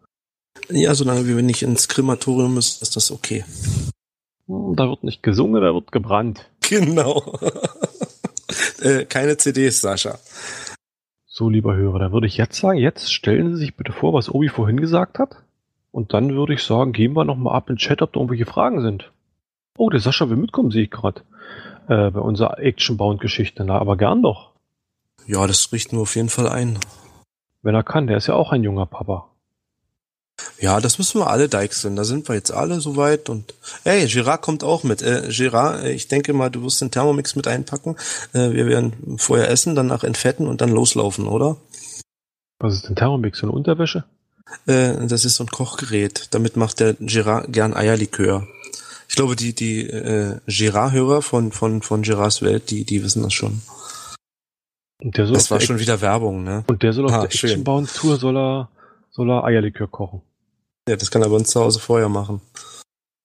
Ja, 0.70 0.94
solange 0.96 1.26
wir 1.26 1.42
nicht 1.42 1.62
ins 1.62 1.88
Krematorium 1.88 2.54
müssen, 2.54 2.84
ist 2.84 2.98
das 2.98 3.10
okay. 3.10 3.46
Hm, 4.48 4.76
da 4.76 4.90
wird 4.90 5.06
nicht 5.06 5.24
gesungen, 5.24 5.62
da 5.62 5.74
wird 5.74 5.94
gebrannt. 5.94 6.50
Genau. 6.70 7.40
äh, 8.82 9.06
keine 9.06 9.38
CDs, 9.38 9.80
Sascha. 9.80 10.20
So, 11.26 11.48
lieber 11.48 11.74
Hörer, 11.78 12.00
da 12.00 12.12
würde 12.12 12.28
ich 12.28 12.36
jetzt 12.36 12.60
sagen, 12.60 12.78
jetzt 12.78 13.14
stellen 13.14 13.56
Sie 13.56 13.62
sich 13.62 13.78
bitte 13.78 13.94
vor, 13.94 14.14
was 14.14 14.30
Obi 14.30 14.50
vorhin 14.50 14.82
gesagt 14.82 15.20
hat. 15.20 15.38
Und 15.92 16.14
dann 16.14 16.36
würde 16.36 16.54
ich 16.54 16.64
sagen, 16.64 16.92
gehen 16.92 17.14
wir 17.14 17.24
nochmal 17.24 17.56
ab 17.56 17.70
in 17.70 17.76
den 17.76 17.80
Chat, 17.80 18.02
ob 18.02 18.12
da 18.12 18.20
irgendwelche 18.20 18.46
Fragen 18.46 18.82
sind. 18.82 19.10
Oh, 19.80 19.90
der 19.90 20.02
Sascha 20.02 20.30
will 20.30 20.36
mitkommen, 20.36 20.72
sehe 20.72 20.84
ich 20.84 20.92
gerade. 20.92 21.22
Äh, 21.88 22.12
bei 22.12 22.20
unserer 22.20 22.60
Action-Bound-Geschichte. 22.60 23.64
Na, 23.64 23.80
aber 23.80 23.96
gern 23.96 24.22
doch. 24.22 24.52
Ja, 25.26 25.48
das 25.48 25.72
richten 25.72 25.96
wir 25.96 26.02
auf 26.02 26.18
jeden 26.18 26.28
Fall 26.28 26.50
ein. 26.50 26.78
Wenn 27.62 27.76
er 27.76 27.84
kann, 27.84 28.06
der 28.06 28.18
ist 28.18 28.28
ja 28.28 28.34
auch 28.34 28.52
ein 28.52 28.62
junger 28.62 28.86
Papa. 28.86 29.30
Ja, 30.60 30.82
das 30.82 30.98
müssen 30.98 31.22
wir 31.22 31.30
alle 31.30 31.48
deichseln. 31.48 31.96
Da 31.96 32.04
sind 32.04 32.28
wir 32.28 32.36
jetzt 32.36 32.52
alle 32.52 32.82
soweit 32.82 33.30
und 33.30 33.54
ey, 33.86 34.06
Girard 34.08 34.42
kommt 34.42 34.66
auch 34.66 34.84
mit. 34.84 35.02
Äh, 35.02 35.30
Girard, 35.30 35.86
äh, 35.86 35.92
ich 35.92 36.10
denke 36.10 36.34
mal, 36.34 36.50
du 36.50 36.62
wirst 36.62 36.82
den 36.82 36.92
Thermomix 36.92 37.38
mit 37.38 37.48
einpacken. 37.48 37.96
Äh, 38.34 38.52
wir 38.52 38.68
werden 38.68 39.18
vorher 39.18 39.50
essen, 39.50 39.76
danach 39.76 40.04
entfetten 40.04 40.46
und 40.46 40.60
dann 40.60 40.72
loslaufen, 40.72 41.26
oder? 41.26 41.56
Was 42.60 42.74
ist 42.74 42.90
denn 42.90 42.98
Thermomix? 42.98 43.40
So 43.40 43.48
eine 43.48 43.54
Unterwäsche? 43.54 44.04
Äh, 44.66 45.08
das 45.08 45.24
ist 45.24 45.36
so 45.36 45.46
ein 45.46 45.50
Kochgerät. 45.50 46.28
Damit 46.32 46.58
macht 46.58 46.82
der 46.82 46.96
Girard 46.96 47.54
gern 47.54 47.74
Eierlikör. 47.74 48.46
Ich 49.10 49.16
glaube, 49.16 49.36
die, 49.36 49.54
die 49.56 49.82
äh, 49.90 50.40
Girard-Hörer 50.46 51.22
von, 51.22 51.52
von, 51.52 51.82
von 51.82 52.04
Girards 52.04 52.42
Welt, 52.44 52.70
die, 52.70 52.86
die 52.86 53.04
wissen 53.04 53.24
das 53.24 53.34
schon. 53.34 53.62
Und 55.02 55.18
der 55.18 55.26
soll 55.26 55.34
Das 55.34 55.50
war 55.50 55.58
der 55.58 55.66
schon 55.66 55.80
wieder 55.80 56.00
Werbung, 56.02 56.44
ne? 56.44 56.64
Und 56.68 56.84
der 56.84 56.94
soll 56.94 57.06
auf 57.06 57.12
Ah, 57.14 57.18
der. 57.18 57.26
Actionbound-Tour 57.26 58.18
soll 58.18 58.38
er, 58.38 58.70
soll 59.10 59.32
er 59.32 59.44
Eierlikör 59.46 59.88
kochen. 59.88 60.22
Ja, 60.88 60.96
das 60.96 61.10
kann 61.10 61.24
er 61.24 61.30
bei 61.30 61.36
uns 61.36 61.50
zu 61.50 61.60
Hause 61.60 61.80
vorher 61.80 62.10
machen. 62.10 62.42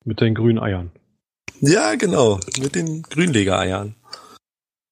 Mit 0.05 0.21
den 0.21 0.35
grünen 0.35 0.59
Eiern. 0.59 0.91
Ja, 1.61 1.95
genau. 1.97 2.41
Mit 2.59 2.75
den 2.75 3.03
Grünlegereiern. 3.03 3.95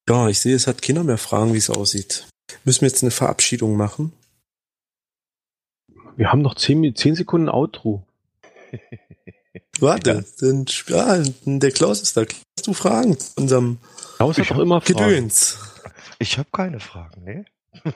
Ja, 0.07 0.27
ich 0.27 0.39
sehe, 0.39 0.55
es 0.55 0.67
hat 0.67 0.81
Kinder 0.81 1.03
mehr 1.03 1.17
Fragen, 1.17 1.53
wie 1.53 1.57
es 1.57 1.69
aussieht. 1.69 2.27
Müssen 2.65 2.81
wir 2.81 2.89
jetzt 2.89 3.03
eine 3.03 3.11
Verabschiedung 3.11 3.77
machen? 3.77 4.13
Wir 6.15 6.31
haben 6.31 6.41
noch 6.41 6.55
10, 6.55 6.95
10 6.95 7.15
Sekunden 7.15 7.49
Outro. 7.49 8.05
Warte, 9.79 10.25
dann, 10.39 10.65
ja, 10.87 11.23
der 11.45 11.71
Klaus 11.71 12.01
ist 12.01 12.17
da. 12.17 12.21
Hast 12.23 12.67
du 12.67 12.73
Fragen 12.73 13.17
zu 13.19 13.31
unserem 13.37 13.77
Klaus 14.17 14.37
hat 14.37 14.49
hab 14.49 14.59
immer 14.59 14.81
Fragen. 14.81 14.97
Gedöns? 14.99 15.57
Ich 16.19 16.37
habe 16.37 16.49
keine 16.51 16.79
Fragen, 16.79 17.23
ne? 17.23 17.45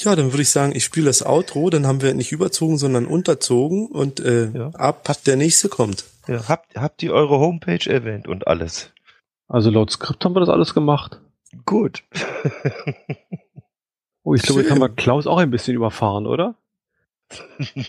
Ja, 0.00 0.14
dann 0.14 0.32
würde 0.32 0.42
ich 0.42 0.50
sagen, 0.50 0.72
ich 0.76 0.84
spiele 0.84 1.06
das 1.06 1.24
Outro, 1.24 1.70
dann 1.70 1.86
haben 1.86 2.02
wir 2.02 2.14
nicht 2.14 2.30
überzogen, 2.32 2.78
sondern 2.78 3.06
unterzogen 3.06 3.86
und 3.88 4.20
äh, 4.20 4.50
Ja. 4.50 4.68
ab 4.70 5.10
der 5.26 5.36
nächste 5.36 5.68
kommt. 5.68 6.04
Ja, 6.28 6.46
habt, 6.48 6.76
habt 6.76 7.02
ihr 7.02 7.12
eure 7.12 7.38
Homepage 7.38 7.88
erwähnt 7.90 8.28
und 8.28 8.46
alles? 8.46 8.90
Also 9.48 9.70
laut 9.70 9.90
Skript 9.90 10.24
haben 10.24 10.34
wir 10.36 10.40
das 10.40 10.48
alles 10.50 10.74
gemacht. 10.74 11.20
Gut. 11.64 12.04
Oh, 14.22 14.34
ich 14.34 14.42
glaube, 14.42 14.60
jetzt 14.60 14.68
Schön. 14.68 14.70
haben 14.70 14.80
wir 14.80 14.90
Klaus 14.90 15.26
auch 15.26 15.38
ein 15.38 15.50
bisschen 15.50 15.74
überfahren, 15.74 16.26
oder? 16.26 16.54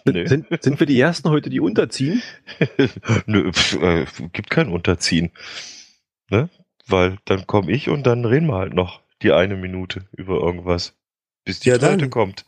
Nö. 0.06 0.28
Sind, 0.28 0.48
sind 0.62 0.80
wir 0.80 0.88
die 0.88 1.00
Ersten 1.00 1.30
heute, 1.30 1.50
die 1.50 1.60
unterziehen? 1.60 2.22
Nö, 3.26 3.52
pf, 3.52 3.76
äh, 3.82 4.06
gibt 4.34 4.50
kein 4.50 4.70
Unterziehen. 4.70 5.32
Ne? 6.30 6.50
Weil 6.88 7.18
dann 7.26 7.48
komme 7.48 7.72
ich 7.72 7.90
und 7.90 8.04
dann 8.06 8.26
reden 8.26 8.48
wir 8.48 8.58
halt 8.58 8.74
noch 8.74 9.02
die 9.22 9.32
eine 9.32 9.56
Minute 9.56 10.08
über 10.16 10.36
irgendwas. 10.40 10.96
Bis 11.46 11.62
die 11.62 11.70
Ja, 11.70 11.78
Tröte 11.78 11.98
dann. 11.98 12.10
kommt. 12.10 12.46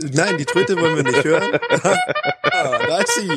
Nein, 0.00 0.38
die 0.38 0.44
Tröte 0.44 0.76
wollen 0.80 0.96
wir 0.96 1.02
nicht 1.04 1.24
hören. 1.24 1.58
ah, 2.42 2.78
da 2.86 2.98
ist 2.98 3.14
sie. 3.16 3.28